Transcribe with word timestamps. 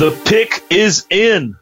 The 0.00 0.12
pick 0.24 0.62
is 0.70 1.06
in. 1.10 1.52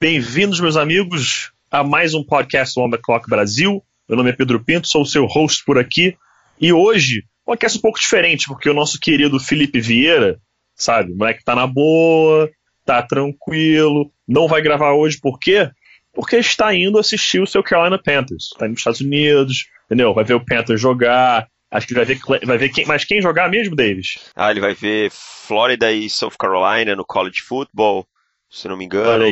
Bem-vindos, 0.00 0.58
meus 0.58 0.76
amigos, 0.76 1.52
a 1.70 1.84
mais 1.84 2.12
um 2.12 2.24
podcast 2.24 2.76
On 2.76 2.90
The 2.90 2.98
Clock 3.00 3.30
Brasil. 3.30 3.80
Meu 4.08 4.16
nome 4.16 4.30
é 4.30 4.32
Pedro 4.32 4.58
Pinto, 4.58 4.88
sou 4.88 5.02
o 5.02 5.06
seu 5.06 5.26
host 5.26 5.62
por 5.64 5.78
aqui. 5.78 6.16
E 6.60 6.72
hoje, 6.72 7.22
um 7.46 7.52
podcast 7.52 7.78
um 7.78 7.80
pouco 7.80 8.00
diferente, 8.00 8.48
porque 8.48 8.68
o 8.68 8.74
nosso 8.74 8.98
querido 8.98 9.38
Felipe 9.38 9.80
Vieira, 9.80 10.40
sabe, 10.74 11.12
o 11.12 11.16
moleque 11.16 11.44
tá 11.44 11.54
na 11.54 11.68
boa, 11.68 12.50
tá 12.84 13.00
tranquilo, 13.00 14.10
não 14.26 14.48
vai 14.48 14.60
gravar 14.60 14.94
hoje, 14.94 15.20
por 15.20 15.38
quê? 15.38 15.70
Porque 16.12 16.34
está 16.34 16.74
indo 16.74 16.98
assistir 16.98 17.40
o 17.40 17.46
seu 17.46 17.62
Carolina 17.62 17.96
Panthers. 17.96 18.48
Tá 18.58 18.64
indo 18.64 18.72
nos 18.72 18.80
Estados 18.80 19.00
Unidos, 19.00 19.68
entendeu? 19.86 20.12
Vai 20.12 20.24
ver 20.24 20.34
o 20.34 20.44
Panthers 20.44 20.80
jogar, 20.80 21.46
Acho 21.70 21.86
que 21.86 21.94
vai 21.94 22.04
ver, 22.04 22.18
vai 22.44 22.56
ver 22.56 22.70
quem, 22.70 22.86
mas 22.86 23.04
quem 23.04 23.20
jogar 23.20 23.50
mesmo, 23.50 23.76
Davis? 23.76 24.18
Ah, 24.34 24.50
ele 24.50 24.60
vai 24.60 24.74
ver 24.74 25.10
Flórida 25.10 25.92
e 25.92 26.08
South 26.08 26.32
Carolina 26.38 26.96
no 26.96 27.04
college 27.04 27.42
football, 27.42 28.06
se 28.48 28.66
não 28.68 28.76
me 28.76 28.86
engano. 28.86 29.24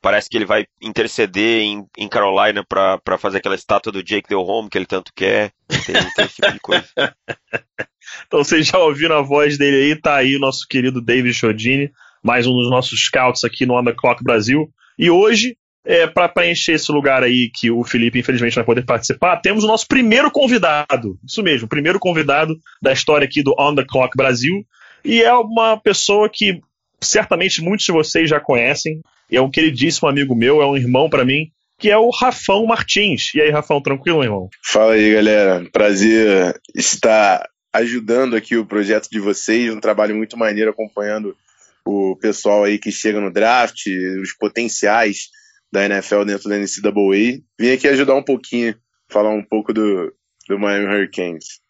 Parece 0.00 0.28
que 0.30 0.38
ele 0.38 0.46
vai 0.46 0.64
interceder 0.80 1.60
em, 1.60 1.84
em 1.98 2.08
Carolina 2.08 2.64
para 2.64 3.18
fazer 3.18 3.38
aquela 3.38 3.54
estátua 3.54 3.92
do 3.92 4.02
Jake 4.02 4.28
Del 4.28 4.40
Home 4.40 4.70
que 4.70 4.78
ele 4.78 4.86
tanto 4.86 5.12
quer. 5.14 5.52
Tem, 5.68 5.94
tem 6.14 6.24
esse 6.24 6.36
tipo 6.36 6.52
de 6.52 6.60
coisa. 6.60 6.88
então 8.26 8.42
vocês 8.42 8.66
já 8.66 8.78
ouviram 8.78 9.16
a 9.16 9.22
voz 9.22 9.58
dele 9.58 9.92
aí, 9.92 10.00
tá 10.00 10.16
aí 10.16 10.34
o 10.34 10.40
nosso 10.40 10.66
querido 10.66 11.02
David 11.02 11.34
Chodini, 11.34 11.92
mais 12.22 12.46
um 12.46 12.54
dos 12.54 12.70
nossos 12.70 13.04
scouts 13.04 13.44
aqui 13.44 13.66
no 13.66 13.78
On 13.78 13.84
The 13.84 13.92
Clock 13.92 14.24
Brasil. 14.24 14.70
E 14.98 15.10
hoje 15.10 15.58
é, 15.84 16.06
para 16.06 16.28
preencher 16.28 16.72
esse 16.72 16.90
lugar 16.92 17.22
aí 17.22 17.50
que 17.52 17.70
o 17.70 17.82
Felipe 17.84 18.18
infelizmente 18.18 18.54
vai 18.54 18.64
poder 18.64 18.84
participar, 18.84 19.38
temos 19.38 19.64
o 19.64 19.66
nosso 19.66 19.86
primeiro 19.86 20.30
convidado. 20.30 21.18
Isso 21.26 21.42
mesmo, 21.42 21.68
primeiro 21.68 21.98
convidado 21.98 22.56
da 22.80 22.92
história 22.92 23.24
aqui 23.24 23.42
do 23.42 23.54
On 23.58 23.74
the 23.74 23.84
Clock 23.86 24.16
Brasil. 24.16 24.64
E 25.04 25.22
é 25.22 25.34
uma 25.34 25.76
pessoa 25.76 26.28
que 26.28 26.60
certamente 27.00 27.60
muitos 27.60 27.84
de 27.84 27.92
vocês 27.92 28.30
já 28.30 28.38
conhecem. 28.38 29.00
É 29.30 29.40
um 29.40 29.50
queridíssimo 29.50 30.08
amigo 30.08 30.34
meu, 30.34 30.62
é 30.62 30.66
um 30.66 30.76
irmão 30.76 31.10
para 31.10 31.24
mim, 31.24 31.50
que 31.78 31.90
é 31.90 31.98
o 31.98 32.10
Rafão 32.10 32.64
Martins. 32.66 33.34
E 33.34 33.40
aí, 33.40 33.50
Rafão, 33.50 33.82
tranquilo, 33.82 34.22
irmão? 34.22 34.48
Fala 34.62 34.92
aí, 34.92 35.14
galera. 35.14 35.66
Prazer 35.72 36.54
estar 36.74 37.48
ajudando 37.72 38.36
aqui 38.36 38.56
o 38.56 38.66
projeto 38.66 39.08
de 39.10 39.18
vocês, 39.18 39.72
um 39.72 39.80
trabalho 39.80 40.14
muito 40.14 40.36
maneiro 40.36 40.70
acompanhando 40.70 41.34
o 41.84 42.16
pessoal 42.16 42.62
aí 42.62 42.78
que 42.78 42.92
chega 42.92 43.20
no 43.20 43.32
draft, 43.32 43.86
os 44.22 44.32
potenciais 44.34 45.30
da 45.72 45.84
NFL 45.86 46.24
dentro 46.24 46.48
da 46.48 46.58
NCAA. 46.58 47.40
Vim 47.58 47.72
aqui 47.72 47.88
ajudar 47.88 48.14
um 48.14 48.22
pouquinho, 48.22 48.74
falar 49.08 49.30
um 49.30 49.42
pouco 49.42 49.72
do, 49.72 50.12
do 50.48 50.58
Miami 50.58 50.86
Hurricanes. 50.86 51.60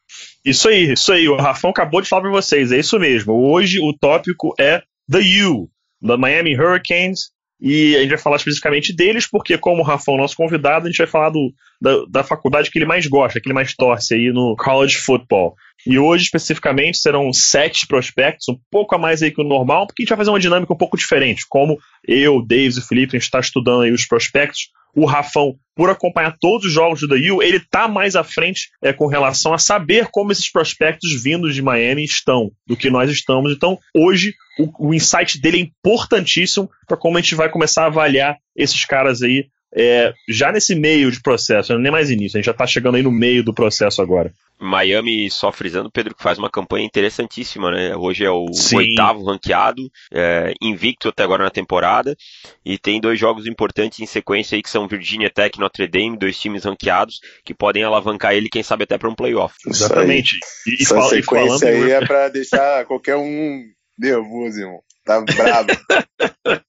Isso 0.45 0.69
aí, 0.69 0.93
isso 0.93 1.13
aí. 1.13 1.29
O 1.29 1.37
Rafão 1.37 1.71
acabou 1.71 2.03
de 2.03 2.09
falar 2.09 2.23
para 2.23 2.31
vocês, 2.31 2.73
é 2.73 2.79
isso 2.79 2.99
mesmo. 2.99 3.33
Hoje 3.33 3.79
o 3.81 3.97
tópico 3.97 4.55
é 4.59 4.83
The 5.11 5.21
U, 5.47 5.71
da 6.01 6.17
Miami 6.17 6.59
Hurricanes, 6.59 7.32
e 7.65 7.95
a 7.95 8.01
gente 8.01 8.11
vai 8.11 8.19
falar 8.19 8.37
especificamente 8.37 8.93
deles, 8.93 9.25
porque, 9.31 9.57
como 9.57 9.83
o 9.83 9.85
Rafão, 9.85 10.17
nosso 10.17 10.35
convidado, 10.35 10.87
a 10.87 10.91
gente 10.91 10.99
vai 10.99 11.07
falar 11.07 11.31
do, 11.31 11.55
da, 11.81 12.05
da 12.11 12.25
faculdade 12.25 12.69
que 12.69 12.77
ele 12.77 12.87
mais 12.87 13.07
gosta, 13.07 13.41
que 13.41 13.47
ele 13.47 13.55
mais 13.55 13.73
torce 13.73 14.15
aí 14.15 14.33
no 14.33 14.57
college 14.57 14.97
football. 14.97 15.55
E 15.87 15.97
hoje, 15.97 16.25
especificamente, 16.25 16.99
serão 16.99 17.33
sete 17.33 17.87
prospectos, 17.87 18.49
um 18.49 18.59
pouco 18.69 18.97
a 18.97 18.99
mais 18.99 19.23
aí 19.23 19.31
que 19.31 19.41
o 19.41 19.45
normal, 19.45 19.87
porque 19.87 20.03
a 20.03 20.05
gente 20.05 20.09
vai 20.09 20.19
fazer 20.19 20.31
uma 20.31 20.41
dinâmica 20.41 20.73
um 20.73 20.77
pouco 20.77 20.97
diferente. 20.97 21.45
Como 21.49 21.79
eu, 22.07 22.45
Davis 22.45 22.77
e 22.77 22.81
o 22.81 22.83
Felipe, 22.83 23.17
a 23.17 23.19
gente 23.19 23.27
está 23.27 23.39
estudando 23.39 23.83
aí 23.83 23.93
os 23.93 24.07
prospectos, 24.07 24.71
o 24.95 25.07
Rafão, 25.07 25.57
por 25.75 25.89
acompanhar 25.89 26.37
todos 26.39 26.67
os 26.67 26.73
jogos 26.73 27.01
do 27.01 27.09
The 27.09 27.33
U, 27.33 27.43
ele 27.43 27.57
está 27.57 27.89
mais 27.89 28.15
à 28.15 28.23
frente 28.23 28.69
é, 28.83 28.93
com 28.93 29.07
relação 29.07 29.55
a 29.55 29.59
saber 29.59 30.09
como 30.11 30.31
esses 30.31 30.51
prospectos 30.51 31.23
vindos 31.23 31.55
de 31.55 31.63
Miami 31.63 32.05
estão, 32.05 32.51
do 32.67 32.77
que 32.77 32.91
nós 32.91 33.11
estamos. 33.11 33.53
Então, 33.53 33.79
hoje, 33.95 34.35
o, 34.59 34.89
o 34.89 34.95
insight 34.95 35.41
dele 35.41 35.59
é 35.59 35.61
importantíssimo 35.61 36.71
para 36.87 36.97
como 36.97 37.17
a 37.17 37.21
gente 37.21 37.35
vai 37.35 37.49
começar 37.49 37.85
a 37.85 37.87
avaliar 37.87 38.37
esses 38.55 38.85
caras 38.85 39.23
aí 39.23 39.47
é, 39.75 40.13
já 40.29 40.53
nesse 40.53 40.75
meio 40.75 41.11
de 41.11 41.21
processo, 41.21 41.77
nem 41.79 41.91
mais 41.91 42.11
início, 42.11 42.37
a 42.37 42.41
gente 42.41 42.47
já 42.47 42.53
está 42.53 42.67
chegando 42.67 42.97
aí 42.97 43.03
no 43.03 43.11
meio 43.11 43.43
do 43.43 43.55
processo 43.55 44.03
agora. 44.03 44.33
Miami, 44.63 45.31
só 45.31 45.51
frisando, 45.51 45.91
Pedro, 45.91 46.15
que 46.15 46.23
faz 46.23 46.39
uma 46.39 46.51
campanha 46.51 46.87
interessantíssima, 46.87 47.71
né? 47.71 47.97
Hoje 47.97 48.25
é 48.25 48.31
o 48.31 48.53
Sim. 48.53 48.77
oitavo 48.77 49.25
ranqueado, 49.25 49.83
é, 50.13 50.55
invicto 50.61 51.09
até 51.09 51.23
agora 51.23 51.45
na 51.45 51.51
temporada, 51.51 52.17
e 52.65 52.79
tem 52.79 53.01
dois 53.01 53.19
jogos 53.19 53.47
importantes 53.47 54.01
em 54.01 54.07
sequência 54.07 54.57
aí 54.57 54.63
que 54.63 54.71
são 54.71 54.89
Virginia 54.89 55.31
Tech 55.31 55.57
e 55.57 55.61
Notre 55.61 55.87
Dame, 55.87 56.19
dois 56.19 56.39
times 56.39 56.65
ranqueados, 56.65 57.21
que 57.45 57.53
podem 57.53 57.83
alavancar 57.83 58.35
ele, 58.35 58.49
quem 58.49 58.63
sabe 58.63 58.85
até 58.85 58.97
para 58.97 59.09
um 59.09 59.15
playoff. 59.15 59.55
Exatamente. 59.67 60.37
E, 60.67 60.83
Essa 60.83 60.95
fala, 60.95 61.09
sequência 61.09 61.69
aí 61.69 61.91
é 61.91 62.07
para 62.07 62.29
deixar 62.29 62.85
qualquer 62.87 63.17
um 63.17 63.63
nervoso, 63.99 64.61
irmão. 64.61 64.81
Tá 65.05 65.21
bravo. 65.21 65.69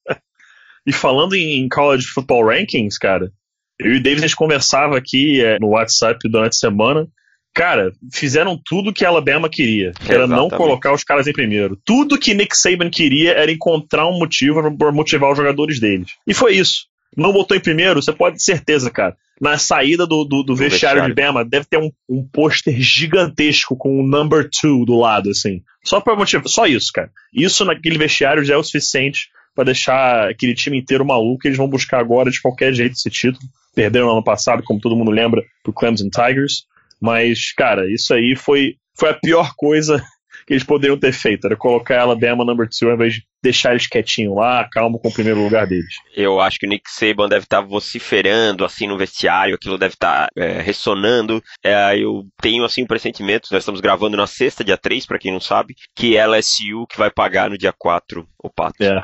e 0.85 0.91
falando 0.91 1.35
em 1.35 1.69
college 1.69 2.07
football 2.07 2.47
rankings, 2.47 2.97
cara, 2.97 3.31
eu 3.79 3.93
e 3.93 3.97
o 3.97 4.03
Davis 4.03 4.23
a 4.23 4.27
gente 4.27 4.35
conversava 4.35 4.97
aqui 4.97 5.43
é, 5.43 5.57
no 5.59 5.69
WhatsApp 5.69 6.19
durante 6.29 6.53
a 6.53 6.57
semana, 6.57 7.07
Cara, 7.53 7.93
fizeram 8.11 8.59
tudo 8.63 8.91
que 8.91 9.05
a 9.05 9.09
Alabama 9.09 9.47
queria, 9.47 9.91
que 9.91 10.11
era 10.11 10.25
não 10.25 10.49
colocar 10.49 10.91
os 10.91 11.03
caras 11.03 11.27
em 11.27 11.33
primeiro. 11.33 11.77
Tudo 11.85 12.17
que 12.17 12.33
Nick 12.33 12.57
Saban 12.57 12.89
queria 12.89 13.33
era 13.33 13.51
encontrar 13.51 14.07
um 14.07 14.17
motivo 14.17 14.75
para 14.75 14.91
motivar 14.91 15.31
os 15.31 15.37
jogadores 15.37 15.79
deles. 15.79 16.13
E 16.25 16.33
foi 16.33 16.55
isso. 16.55 16.87
Não 17.15 17.31
botou 17.31 17.55
em 17.55 17.59
primeiro, 17.59 18.01
você 18.01 18.11
pode 18.11 18.37
ter 18.37 18.43
certeza, 18.43 18.89
cara. 18.89 19.15
Na 19.39 19.57
saída 19.57 20.07
do, 20.07 20.23
do, 20.23 20.41
do 20.41 20.55
vestiário, 20.55 21.05
de 21.05 21.13
Bama, 21.13 21.45
deve 21.45 21.65
ter 21.65 21.77
um, 21.77 21.91
um 22.09 22.23
pôster 22.23 22.75
gigantesco 22.79 23.75
com 23.75 23.99
o 23.99 24.07
number 24.07 24.49
two 24.49 24.85
do 24.85 24.97
lado, 24.97 25.29
assim. 25.29 25.61
Só 25.83 25.99
para 25.99 26.15
motivar. 26.15 26.47
Só 26.47 26.65
isso, 26.65 26.91
cara. 26.91 27.11
Isso 27.33 27.65
naquele 27.65 27.97
vestiário 27.97 28.43
já 28.43 28.55
é 28.55 28.57
o 28.57 28.63
suficiente 28.63 29.29
para 29.53 29.65
deixar 29.65 30.29
aquele 30.29 30.55
time 30.55 30.79
inteiro 30.79 31.05
maluco. 31.05 31.47
Eles 31.47 31.57
vão 31.57 31.67
buscar 31.67 31.99
agora 31.99 32.31
de 32.31 32.41
qualquer 32.41 32.73
jeito 32.73 32.93
esse 32.93 33.09
título. 33.09 33.43
Perderam 33.75 34.07
no 34.07 34.13
ano 34.13 34.23
passado, 34.23 34.63
como 34.63 34.79
todo 34.79 34.95
mundo 34.95 35.11
lembra, 35.11 35.43
pro 35.63 35.73
Clemson 35.73 36.09
Tigers. 36.09 36.65
Mas, 37.03 37.51
cara, 37.51 37.91
isso 37.91 38.13
aí 38.13 38.33
foi, 38.33 38.77
foi 38.97 39.09
a 39.09 39.13
pior 39.13 39.53
coisa 39.57 40.01
que 40.47 40.53
eles 40.53 40.63
poderiam 40.63 40.97
ter 40.97 41.11
feito. 41.11 41.45
Era 41.45 41.57
colocar 41.57 41.95
ela 41.95 42.13
Alabama 42.13 42.45
number 42.45 42.65
2 42.65 42.81
ao 42.83 42.93
invés 42.95 43.15
de 43.15 43.23
deixar 43.43 43.71
eles 43.71 43.87
quietinhos 43.87 44.33
lá, 44.33 44.65
calmo 44.71 44.97
com 44.97 45.09
o 45.09 45.13
primeiro 45.13 45.43
lugar 45.43 45.67
deles. 45.67 45.95
Eu 46.15 46.39
acho 46.39 46.57
que 46.57 46.65
o 46.65 46.69
Nick 46.69 46.89
Saban 46.89 47.27
deve 47.27 47.43
estar 47.43 47.61
tá 47.61 47.67
vociferando 47.67 48.63
assim 48.63 48.87
no 48.87 48.97
vestiário, 48.97 49.55
aquilo 49.55 49.77
deve 49.77 49.95
estar 49.95 50.27
tá, 50.27 50.29
é, 50.41 50.61
ressonando. 50.61 51.43
É, 51.61 51.97
eu 51.97 52.25
tenho 52.41 52.63
assim 52.63 52.83
um 52.83 52.87
pressentimento, 52.87 53.49
nós 53.51 53.63
estamos 53.63 53.81
gravando 53.81 54.15
na 54.15 54.25
sexta, 54.25 54.63
dia 54.63 54.77
3, 54.77 55.05
para 55.05 55.19
quem 55.19 55.33
não 55.33 55.41
sabe, 55.41 55.75
que 55.93 56.15
é 56.15 56.25
LSU 56.25 56.87
que 56.89 56.97
vai 56.97 57.11
pagar 57.11 57.49
no 57.49 57.57
dia 57.57 57.73
4 57.77 58.25
o 58.41 58.49
pato. 58.49 58.81
É, 58.81 59.03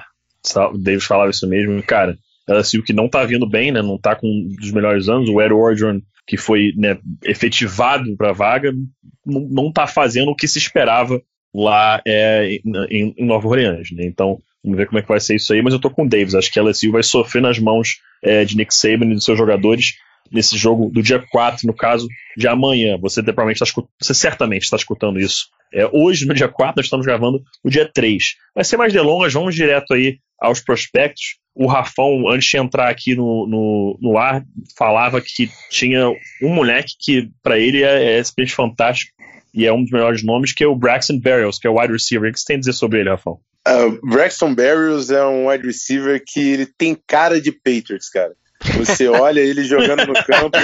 o 0.72 0.78
Davis 0.78 1.04
falava 1.04 1.32
isso 1.32 1.46
mesmo. 1.50 1.84
Cara, 1.84 2.18
LSU 2.48 2.82
que 2.82 2.94
não 2.94 3.10
tá 3.10 3.26
vindo 3.26 3.48
bem, 3.48 3.74
né? 3.74 3.82
Não 3.82 3.98
tá 3.98 4.16
com 4.16 4.26
um 4.26 4.56
dos 4.56 4.72
melhores 4.72 5.10
anos. 5.10 5.30
O 5.30 5.42
Ed 5.42 5.54
Orgeron 5.54 6.00
que 6.30 6.38
foi 6.38 6.74
né, 6.78 6.96
efetivado 7.26 8.16
para 8.16 8.30
a 8.30 8.34
vaga, 8.34 8.72
não 9.26 9.70
está 9.70 9.88
fazendo 9.88 10.30
o 10.30 10.36
que 10.36 10.48
se 10.48 10.60
esperava 10.60 11.20
lá 11.52 12.00
é, 12.08 12.60
em, 12.92 13.16
em, 13.18 13.26
Nova 13.26 13.48
Orleans. 13.48 13.90
Né? 13.92 14.06
Então, 14.06 14.38
vamos 14.64 14.78
ver 14.78 14.86
como 14.86 15.00
é 15.00 15.02
que 15.02 15.08
vai 15.08 15.20
ser 15.20 15.38
isso 15.38 15.52
aí. 15.52 15.64
Mas 15.64 15.74
eu 15.74 15.78
estou 15.78 15.90
com 15.90 16.04
o 16.04 16.08
Davis. 16.08 16.36
Acho 16.36 16.52
que 16.52 16.60
a 16.60 16.62
LSU 16.62 16.92
vai 16.92 17.02
sofrer 17.02 17.42
nas 17.42 17.58
mãos 17.58 17.98
é, 18.24 18.46
de 18.46 18.56
Nick 18.56 18.72
Saban 18.72 19.08
e 19.08 19.16
dos 19.16 19.26
seus 19.26 19.40
jogadores 19.40 19.96
nesse 20.32 20.56
jogo 20.56 20.92
do 20.92 21.02
dia 21.02 21.18
4, 21.32 21.66
no 21.66 21.74
caso 21.74 22.08
de 22.38 22.48
amanhã. 22.48 22.96
Você 23.00 23.24
provavelmente 23.24 23.64
está 23.64 23.82
você 24.00 24.14
certamente 24.14 24.62
está 24.62 24.78
escutando 24.78 25.20
isso. 25.20 25.48
É, 25.74 25.88
hoje, 25.92 26.26
no 26.26 26.34
dia 26.34 26.48
4, 26.48 26.76
nós 26.78 26.86
estamos 26.86 27.06
gravando 27.06 27.42
o 27.64 27.70
dia 27.70 27.90
3. 27.92 28.24
Vai 28.56 28.64
ser 28.64 28.78
mais 28.78 28.94
delongas, 28.94 29.34
vamos 29.34 29.56
direto 29.56 29.94
aí 29.94 30.20
aos 30.40 30.60
prospectos. 30.60 31.38
O 31.54 31.68
Rafão, 31.68 32.30
antes 32.30 32.50
de 32.50 32.58
entrar 32.58 32.90
aqui 32.90 33.16
no, 33.16 33.46
no, 33.48 33.98
no 34.02 34.18
ar, 34.18 34.44
falava 34.78 35.22
que 35.22 35.50
tinha 35.70 36.10
um 36.42 36.50
moleque 36.54 36.94
que, 37.00 37.30
para 37.44 37.60
ele, 37.60 37.84
é, 37.84 38.18
é 38.18 38.24
simplesmente 38.24 38.56
fantástico 38.56 39.12
e 39.54 39.66
é 39.66 39.74
um 39.74 39.82
dos 39.82 39.92
melhores 39.92 40.24
nomes, 40.24 40.54
que 40.54 40.64
é 40.64 40.68
o 40.68 40.76
Braxton 40.76 41.20
Berrios, 41.20 41.58
que 41.60 41.68
é 41.68 41.70
o 41.70 41.80
wide 41.80 41.94
receiver. 41.94 42.30
O 42.30 42.34
que 42.34 42.40
você 42.40 42.46
tem 42.46 42.56
a 42.56 42.60
dizer 42.60 42.74
sobre 42.74 43.00
ele, 43.00 43.10
Rafão? 43.10 43.40
Uh, 43.68 44.00
Braxton 44.08 44.54
Berrios 44.56 45.10
é 45.12 45.24
um 45.26 45.50
wide 45.50 45.66
receiver 45.66 46.22
que 46.26 46.40
ele 46.40 46.66
tem 46.66 46.98
cara 47.08 47.42
de 47.42 47.52
Patriots, 47.52 48.10
cara. 48.10 48.34
Você 48.78 49.08
olha 49.10 49.40
ele 49.40 49.64
jogando 49.64 50.06
no 50.06 50.14
campo, 50.14 50.58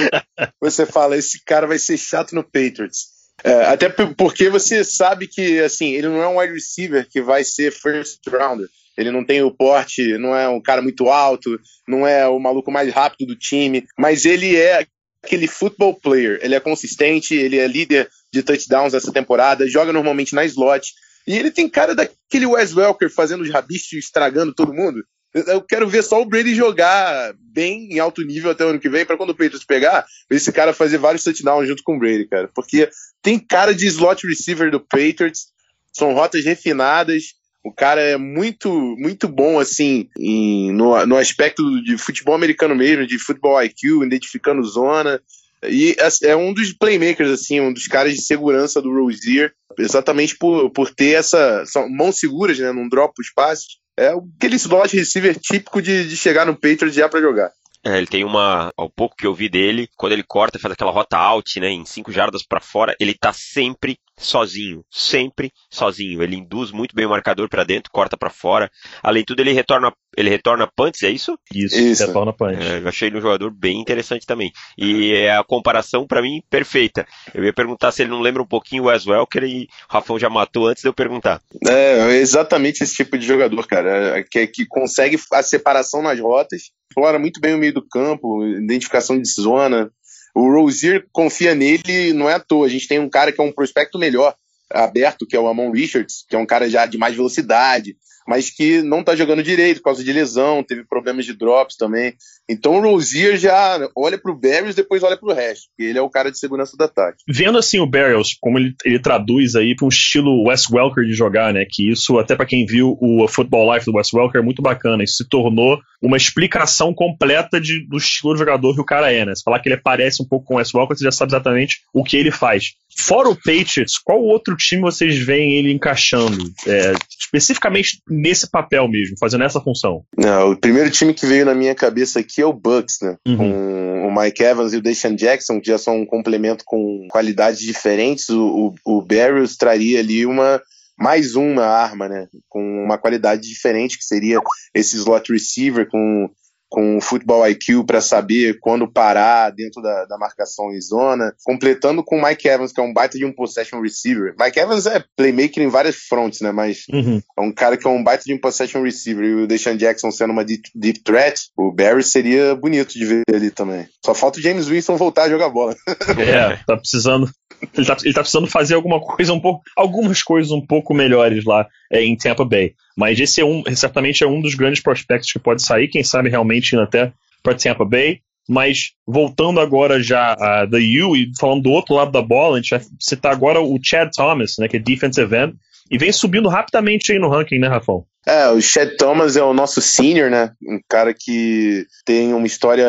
você 0.62 0.86
fala, 0.86 1.18
esse 1.18 1.44
cara 1.44 1.68
vai 1.68 1.78
ser 1.78 1.98
chato 1.98 2.34
no 2.34 2.44
Patriots. 2.44 3.15
É, 3.46 3.66
até 3.66 3.88
porque 3.90 4.50
você 4.50 4.84
sabe 4.84 5.28
que, 5.28 5.60
assim, 5.60 5.92
ele 5.92 6.08
não 6.08 6.20
é 6.24 6.28
um 6.28 6.40
wide 6.40 6.54
receiver 6.54 7.08
que 7.08 7.22
vai 7.22 7.44
ser 7.44 7.72
first 7.72 8.20
rounder. 8.28 8.68
Ele 8.98 9.12
não 9.12 9.24
tem 9.24 9.44
o 9.44 9.52
porte, 9.52 10.18
não 10.18 10.36
é 10.36 10.50
um 10.50 10.60
cara 10.60 10.82
muito 10.82 11.10
alto, 11.10 11.60
não 11.88 12.08
é 12.08 12.28
o 12.28 12.40
maluco 12.40 12.72
mais 12.72 12.92
rápido 12.92 13.28
do 13.28 13.36
time, 13.36 13.86
mas 14.00 14.26
ele 14.26 14.56
é 14.56 14.88
aquele 15.24 15.46
football 15.48 15.94
player. 15.94 16.40
Ele 16.42 16.56
é 16.56 16.60
consistente, 16.60 17.36
ele 17.36 17.60
é 17.60 17.68
líder 17.68 18.10
de 18.34 18.42
touchdowns 18.42 18.96
essa 18.96 19.14
temporada, 19.14 19.70
joga 19.70 19.94
normalmente 19.94 20.34
na 20.34 20.44
slot. 20.46 20.92
E 21.28 21.38
ele 21.38 21.52
tem 21.52 21.70
cara 21.70 21.94
daquele 21.94 22.48
Wes 22.48 22.76
Welker 22.76 23.12
fazendo 23.12 23.42
os 23.42 23.52
rabiscos 23.52 23.94
estragando 23.94 24.56
todo 24.56 24.74
mundo. 24.74 25.04
Eu 25.36 25.62
quero 25.62 25.86
ver 25.86 26.02
só 26.02 26.22
o 26.22 26.26
Brady 26.26 26.56
jogar 26.56 27.34
bem 27.38 27.90
em 27.92 28.00
alto 28.00 28.24
nível 28.24 28.52
até 28.52 28.64
o 28.64 28.70
ano 28.70 28.80
que 28.80 28.88
vem, 28.88 29.06
para 29.06 29.18
quando 29.18 29.32
o 29.32 29.36
Patriots 29.36 29.66
pegar, 29.66 30.06
esse 30.30 30.50
cara 30.50 30.74
fazer 30.74 30.98
vários 30.98 31.26
touchdowns 31.26 31.68
junto 31.68 31.84
com 31.84 31.98
o 31.98 32.00
Brady, 32.00 32.26
cara. 32.26 32.50
Porque 32.56 32.90
tem 33.22 33.38
cara 33.38 33.76
de 33.76 33.86
slot 33.88 34.26
receiver 34.26 34.72
do 34.72 34.80
Patriots, 34.80 35.48
são 35.92 36.14
rotas 36.14 36.46
refinadas, 36.46 37.34
O 37.66 37.72
cara 37.72 38.00
é 38.00 38.16
muito, 38.16 38.70
muito 38.98 39.28
bom, 39.28 39.60
assim, 39.60 40.08
em, 40.18 40.72
no, 40.72 41.06
no 41.06 41.18
aspecto 41.18 41.84
de 41.84 41.98
futebol 41.98 42.36
americano 42.36 42.76
mesmo, 42.76 43.08
de 43.08 43.18
futebol 43.20 43.62
IQ, 43.62 44.06
identificando 44.06 44.64
zona. 44.64 45.20
E 45.64 45.98
é 46.24 46.36
um 46.36 46.54
dos 46.54 46.72
playmakers, 46.72 47.32
assim, 47.32 47.60
um 47.60 47.74
dos 47.74 47.88
caras 47.88 48.14
de 48.14 48.22
segurança 48.22 48.82
do 48.82 48.94
Rozier, 48.94 49.52
exatamente 49.80 50.38
por, 50.38 50.70
por 50.70 50.94
ter 50.94 51.18
essa. 51.18 51.64
mãos 51.90 52.20
seguras, 52.20 52.60
né? 52.60 52.72
Não 52.72 52.88
dropa 52.88 53.16
os 53.20 53.32
passes. 53.34 53.80
É 53.98 54.08
aquele 54.08 54.56
slot 54.56 54.96
receiver 54.96 55.40
típico 55.40 55.82
de, 55.82 56.08
de 56.08 56.18
chegar 56.18 56.46
no 56.46 56.54
Patriots 56.54 56.94
já 56.94 57.08
para 57.08 57.22
jogar. 57.22 57.52
É, 57.86 57.98
ele 57.98 58.08
tem 58.08 58.24
uma, 58.24 58.72
ao 58.76 58.90
pouco 58.90 59.16
que 59.16 59.28
eu 59.28 59.34
vi 59.34 59.48
dele, 59.48 59.88
quando 59.96 60.14
ele 60.14 60.24
corta, 60.24 60.58
faz 60.58 60.74
aquela 60.74 60.92
rota 60.92 61.18
out, 61.18 61.60
né, 61.60 61.70
em 61.70 61.86
5 61.86 62.12
jardas 62.12 62.44
para 62.44 62.60
fora, 62.60 62.96
ele 63.00 63.14
tá 63.14 63.32
sempre 63.32 64.00
sozinho, 64.18 64.84
sempre 64.90 65.52
sozinho. 65.70 66.24
Ele 66.24 66.38
induz 66.38 66.72
muito 66.72 66.96
bem 66.96 67.06
o 67.06 67.10
marcador 67.10 67.50
para 67.50 67.64
dentro, 67.64 67.92
corta 67.92 68.18
para 68.18 68.30
fora. 68.30 68.72
Além 69.04 69.22
de 69.22 69.28
tudo, 69.28 69.42
ele 69.42 69.52
retorna, 69.52 69.94
ele 70.16 70.30
retorna 70.30 70.70
punts, 70.74 71.04
é 71.04 71.10
isso? 71.10 71.38
Isso, 71.54 71.78
isso. 71.78 72.08
retorna 72.08 72.34
punts. 72.34 72.66
É, 72.66 72.80
eu 72.80 72.88
achei 72.88 73.10
ele 73.10 73.18
um 73.18 73.22
jogador 73.22 73.52
bem 73.52 73.80
interessante 73.80 74.26
também. 74.26 74.52
E 74.78 75.14
é 75.14 75.36
a 75.36 75.44
comparação 75.44 76.08
para 76.08 76.22
mim 76.22 76.42
perfeita. 76.50 77.06
Eu 77.34 77.44
ia 77.44 77.54
perguntar 77.54 77.92
se 77.92 78.04
ele 78.04 78.12
não 78.12 78.22
lembra 78.22 78.42
um 78.42 78.48
pouquinho 78.48 78.84
o 78.84 78.86
Wes 78.88 79.06
Welker 79.06 79.44
e 79.44 79.64
o 79.90 79.94
Rafão 79.94 80.18
já 80.18 80.30
matou 80.30 80.68
antes 80.68 80.82
de 80.82 80.90
eu 80.90 80.94
perguntar. 80.94 81.42
É, 81.68 82.16
exatamente 82.16 82.84
esse 82.84 82.96
tipo 82.96 83.18
de 83.18 83.26
jogador, 83.26 83.68
cara, 83.68 84.20
é, 84.20 84.24
que, 84.24 84.48
que 84.48 84.66
consegue 84.66 85.20
a 85.32 85.44
separação 85.44 86.02
nas 86.02 86.20
rotas, 86.20 86.72
explora 86.90 87.20
muito 87.20 87.40
bem 87.40 87.56
o 87.56 87.58
meio 87.58 87.74
do 87.74 87.88
campo, 87.88 88.46
identificação 88.46 89.20
de 89.20 89.30
zona, 89.30 89.92
o 90.36 90.52
Rozier 90.54 91.06
confia 91.12 91.56
nele, 91.56 92.14
não 92.14 92.30
é 92.30 92.34
à 92.34 92.40
toa. 92.40 92.66
A 92.66 92.70
gente 92.70 92.88
tem 92.88 93.00
um 93.00 93.10
cara 93.10 93.32
que 93.32 93.40
é 93.40 93.44
um 93.44 93.52
prospecto 93.52 93.98
melhor 93.98 94.36
aberto, 94.70 95.26
que 95.26 95.36
é 95.36 95.40
o 95.40 95.48
Amon 95.48 95.72
Richards, 95.72 96.26
que 96.28 96.36
é 96.36 96.40
um 96.40 96.46
cara 96.46 96.70
já 96.70 96.86
de 96.86 96.98
mais 96.98 97.16
velocidade, 97.16 97.96
mas 98.28 98.50
que 98.50 98.82
não 98.82 99.04
tá 99.04 99.16
jogando 99.16 99.44
direito 99.44 99.78
por 99.78 99.86
causa 99.86 100.04
de 100.04 100.12
lesão, 100.12 100.64
teve 100.64 100.84
problemas 100.84 101.26
de 101.26 101.34
drops 101.34 101.76
também. 101.76 102.14
Então 102.50 102.76
o 102.76 102.82
Rozier 102.82 103.38
já 103.38 103.90
olha 103.96 104.18
pro 104.18 104.36
Barrios 104.36 104.76
depois 104.76 105.04
olha 105.04 105.18
pro 105.18 105.34
resto, 105.34 105.68
porque 105.70 105.90
ele 105.90 105.98
é 105.98 106.02
o 106.02 106.10
cara 106.10 106.32
de 106.32 106.38
segurança 106.38 106.78
do 106.78 106.84
ataque. 106.84 107.24
Vendo 107.28 107.58
assim 107.58 107.80
o 107.80 107.88
Barrios, 107.88 108.38
como 108.40 108.60
ele, 108.60 108.76
ele 108.84 109.00
traduz 109.00 109.56
aí 109.56 109.76
para 109.76 109.86
um 109.86 109.90
estilo 109.90 110.48
Wes 110.48 110.70
Welker 110.70 111.06
de 111.06 111.14
jogar, 111.14 111.54
né? 111.54 111.66
Que 111.70 111.92
isso, 111.92 112.20
até 112.20 112.36
para 112.36 112.46
quem 112.46 112.66
viu 112.66 112.98
o 113.00 113.28
Football 113.28 113.74
Life 113.74 113.86
do 113.86 113.98
Wes 113.98 114.14
Welker, 114.14 114.42
é 114.42 114.44
muito 114.44 114.62
bacana. 114.62 115.04
Isso 115.04 115.18
se 115.18 115.30
tornou 115.30 115.80
uma 116.02 116.18
explicação 116.18 116.94
completa 116.94 117.60
de, 117.60 117.88
do 117.88 117.98
estilo 117.98 118.34
de 118.34 118.40
jogador 118.40 118.76
que 118.76 118.82
o 118.82 118.86
cara 118.86 119.12
é, 119.12 119.26
né? 119.26 119.34
Se 119.36 119.44
falar 119.44 119.60
que 119.60 119.70
ele 119.70 119.78
parece 119.78 120.22
um 120.22 120.28
pouco 120.28 120.46
com 120.46 120.56
o 120.56 120.58
Wes 120.58 120.74
Welker, 120.74 120.98
você 120.98 121.04
já 121.04 121.12
sabe 121.12 121.32
exatamente 121.32 121.82
o 121.94 122.04
que 122.04 122.18
ele 122.18 122.32
faz. 122.32 122.74
Fora 122.98 123.28
o 123.28 123.36
Patriots, 123.36 123.98
qual 123.98 124.22
outro 124.22 124.56
time 124.56 124.82
vocês 124.82 125.18
veem 125.18 125.54
ele 125.54 125.74
encaixando? 125.74 126.52
É, 126.68 126.94
especificamente 127.20 128.02
nesse 128.16 128.50
papel 128.50 128.88
mesmo, 128.88 129.18
fazendo 129.20 129.44
essa 129.44 129.60
função? 129.60 130.04
Não, 130.18 130.52
o 130.52 130.58
primeiro 130.58 130.90
time 130.90 131.14
que 131.14 131.26
veio 131.26 131.46
na 131.46 131.54
minha 131.54 131.76
cabeça 131.76 132.20
aqui 132.20 132.42
é 132.42 132.46
o 132.46 132.54
Bucks, 132.54 133.00
né? 133.02 133.18
Uhum. 133.28 133.38
Com 133.38 134.08
o 134.08 134.22
Mike 134.22 134.44
Evans 134.44 134.74
e 134.74 134.78
o 134.78 134.82
Deshaun 134.82 135.16
Jackson, 135.16 135.60
que 135.60 135.68
já 135.68 135.78
são 135.78 136.02
um 136.02 136.06
complemento 136.06 136.64
com 136.66 137.08
qualidades 137.10 137.60
diferentes. 137.60 138.30
O, 138.30 138.74
o, 138.86 138.98
o 138.98 139.02
Barrios 139.02 139.58
traria 139.58 140.00
ali 140.00 140.26
uma 140.26 140.62
mais 140.98 141.36
uma 141.36 141.66
arma, 141.66 142.08
né? 142.08 142.28
Com 142.48 142.62
uma 142.84 142.98
qualidade 142.98 143.42
diferente, 143.42 143.98
que 143.98 144.06
seria 144.06 144.40
esse 144.74 144.96
slot 144.96 145.32
receiver 145.32 145.88
com 145.90 146.30
com 146.70 146.98
o 146.98 147.02
Football 147.02 147.48
IQ 147.50 147.86
para 147.86 148.02
saber 148.02 148.58
quando 148.60 148.92
parar 148.92 149.50
dentro 149.52 149.82
da, 149.82 150.06
da, 150.06 150.18
marcação 150.18 150.72
em 150.72 150.82
zona, 150.82 151.34
completando 151.44 152.04
com 152.04 152.18
o 152.18 152.24
Mike 152.24 152.48
Evans, 152.48 152.72
que 152.72 152.80
é 152.80 152.84
um 152.84 152.94
baita 152.94 153.18
de 153.18 153.26
um 153.26 153.32
possession 153.32 153.82
receiver. 153.82 154.36
Mike 154.40 154.60
Evans 154.60 154.86
é 154.86 155.04
playmaker 155.16 155.64
em 155.64 155.70
várias 155.70 155.96
fronts, 155.96 156.42
né? 156.42 156.52
Mas 156.52 156.86
uhum. 156.92 157.22
é 157.38 157.42
um 157.42 157.52
cara 157.52 157.78
que 157.78 157.88
é 157.88 157.90
um 157.90 158.04
baita 158.04 158.24
de 158.26 158.34
um 158.34 158.40
possession 158.40 158.82
receiver. 158.82 159.26
E 159.26 159.36
o 159.36 159.48
Deshaun 159.48 159.78
Jackson 159.78 160.12
sendo 160.12 160.32
uma 160.32 160.44
deep, 160.44 160.70
deep 160.74 161.02
threat, 161.02 161.50
o 161.58 161.72
Barry 161.72 162.04
seria 162.04 162.56
bonito 162.56 162.94
de 162.94 163.06
ver 163.06 163.24
ali 163.34 163.52
também. 163.52 163.88
Só 164.06 164.14
falta 164.14 164.40
o 164.40 164.42
James 164.42 164.68
Winston 164.68 164.98
voltar 164.98 165.24
a 165.24 165.30
jogar 165.30 165.50
bola. 165.50 165.76
É, 166.26 166.58
tá 166.66 166.76
precisando. 166.78 167.30
Ele 167.74 167.86
tá, 167.86 167.98
ele 168.04 168.14
tá 168.14 168.22
precisando 168.22 168.48
fazer 168.48 168.76
alguma 168.76 169.00
coisa 169.00 169.34
um 169.34 169.40
pouco, 169.40 169.64
algumas 169.76 170.22
coisas 170.22 170.52
um 170.52 170.66
pouco 170.66 170.94
melhores 170.94 171.46
lá 171.46 171.68
em 171.92 172.16
Tampa 172.16 172.46
Bay. 172.46 172.74
Mas 172.96 173.20
esse 173.20 173.42
é 173.42 173.46
um, 173.46 173.64
certamente 173.76 174.24
é 174.24 174.28
um 174.28 174.42
dos 174.42 174.56
grandes 174.56 174.82
prospectos 174.82 175.32
que 175.32 175.40
pode 175.40 175.62
sair, 175.62 175.88
quem 175.88 176.04
sabe 176.04 176.30
realmente 176.30 176.74
indo 176.74 176.84
até 176.84 177.12
para 177.44 177.56
Tampa 177.56 177.86
Bay. 177.86 178.20
Mas 178.48 178.92
voltando 179.08 179.60
agora 179.60 180.02
já 180.02 180.34
a 180.34 180.66
da 180.66 180.78
U 180.78 181.16
e 181.16 181.32
falando 181.40 181.64
do 181.64 181.72
outro 181.72 181.96
lado 181.96 182.12
da 182.12 182.22
bola, 182.22 182.58
a 182.58 182.62
gente 182.62 182.70
vai 182.70 182.82
citar 183.00 183.32
agora 183.32 183.60
o 183.60 183.80
Chad 183.82 184.12
Thomas, 184.16 184.56
né, 184.60 184.68
que 184.68 184.78
é 184.78 184.80
defensive 184.80 185.36
end, 185.36 185.56
e 185.90 185.98
vem 185.98 186.12
subindo 186.12 186.48
rapidamente 186.48 187.12
aí 187.12 187.20
no 187.20 187.30
ranking, 187.30 187.60
né, 187.60 187.68
Rafão? 187.68 188.06
É, 188.26 188.50
o 188.50 188.60
Chad 188.60 188.96
Thomas 188.98 189.36
é 189.36 189.44
o 189.44 189.54
nosso 189.54 189.82
senior, 189.82 190.32
né? 190.32 190.52
Um 190.68 190.80
cara 190.90 191.14
que 191.14 191.86
tem 192.04 192.34
uma 192.34 192.48
história 192.48 192.88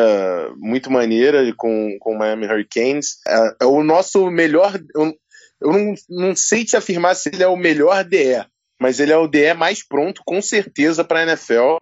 muito 0.57 0.91
maneira 0.91 1.43
com, 1.55 1.95
com 1.99 2.13
o 2.13 2.17
Miami 2.17 2.47
Hurricanes. 2.47 3.17
É, 3.27 3.55
é 3.61 3.65
o 3.65 3.83
nosso 3.83 4.31
melhor. 4.31 4.79
Eu, 4.95 5.13
eu 5.61 5.71
não, 5.71 5.93
não 6.09 6.35
sei 6.35 6.65
te 6.65 6.75
afirmar 6.75 7.15
se 7.15 7.29
ele 7.29 7.43
é 7.43 7.47
o 7.47 7.55
melhor 7.55 8.03
DE, 8.03 8.43
mas 8.79 8.99
ele 8.99 9.11
é 9.11 9.17
o 9.17 9.27
DE 9.27 9.53
mais 9.53 9.85
pronto, 9.85 10.21
com 10.25 10.41
certeza, 10.41 11.03
para 11.03 11.19
a 11.19 11.23
NFL, 11.23 11.77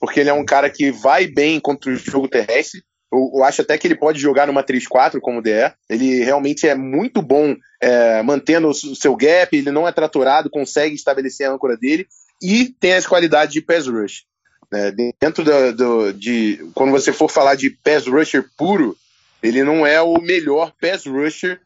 porque 0.00 0.20
ele 0.20 0.30
é 0.30 0.32
um 0.32 0.44
cara 0.44 0.70
que 0.70 0.90
vai 0.90 1.26
bem 1.26 1.60
contra 1.60 1.90
o 1.90 1.96
jogo 1.96 2.28
terrestre. 2.28 2.82
Eu, 3.12 3.30
eu, 3.36 3.44
acho 3.44 3.62
até 3.62 3.76
que 3.78 3.86
ele 3.86 3.96
pode 3.96 4.18
jogar 4.20 4.46
numa 4.46 4.62
3-4 4.62 5.18
como 5.20 5.42
DE. 5.42 5.72
Ele 5.88 6.24
realmente 6.24 6.68
é 6.68 6.74
muito 6.74 7.22
bom 7.22 7.56
é, 7.80 8.22
mantendo 8.22 8.68
o 8.68 8.74
seu 8.74 9.16
gap, 9.16 9.56
ele 9.56 9.70
não 9.70 9.88
é 9.88 9.92
tratorado, 9.92 10.50
consegue 10.50 10.94
estabelecer 10.94 11.48
a 11.48 11.52
âncora 11.52 11.76
dele 11.76 12.06
e 12.42 12.66
tem 12.80 12.94
as 12.94 13.06
qualidades 13.06 13.52
de 13.52 13.62
pass 13.62 13.86
rush. 13.86 14.24
Né? 14.70 14.92
Dentro 15.20 15.44
do, 15.44 15.72
do, 15.72 16.12
de. 16.12 16.60
Quando 16.74 16.90
você 16.90 17.12
for 17.12 17.30
falar 17.30 17.54
de 17.54 17.70
pass 17.70 18.06
rusher 18.06 18.44
puro, 18.56 18.96
ele 19.42 19.64
não 19.64 19.86
é 19.86 20.00
o 20.00 20.20
melhor 20.20 20.72
pass 20.80 21.06
rusher 21.06 21.60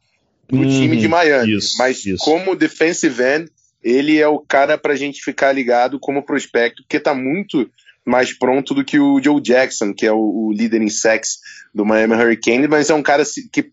do 0.48 0.58
hum, 0.58 0.68
time 0.68 0.96
de 0.96 1.08
Miami. 1.08 1.56
Isso, 1.56 1.76
mas 1.78 2.04
isso. 2.04 2.24
como 2.24 2.54
defensive 2.54 3.22
end, 3.22 3.50
ele 3.82 4.18
é 4.18 4.28
o 4.28 4.38
cara 4.38 4.78
para 4.78 4.92
a 4.92 4.96
gente 4.96 5.22
ficar 5.22 5.52
ligado 5.52 5.98
como 5.98 6.24
prospecto, 6.24 6.82
porque 6.82 6.96
está 6.96 7.14
muito 7.14 7.70
mais 8.04 8.36
pronto 8.36 8.74
do 8.74 8.84
que 8.84 8.98
o 8.98 9.22
Joe 9.22 9.40
Jackson, 9.40 9.94
que 9.94 10.06
é 10.06 10.12
o, 10.12 10.18
o, 10.18 10.52
líder 10.52 10.82
em 10.82 10.88
sacks 10.88 11.38
do 11.74 11.84
Miami 11.84 12.14
Hurricane, 12.14 12.66
mas 12.66 12.90
é 12.90 12.94
um 12.94 13.02
cara 13.02 13.22
que 13.52 13.70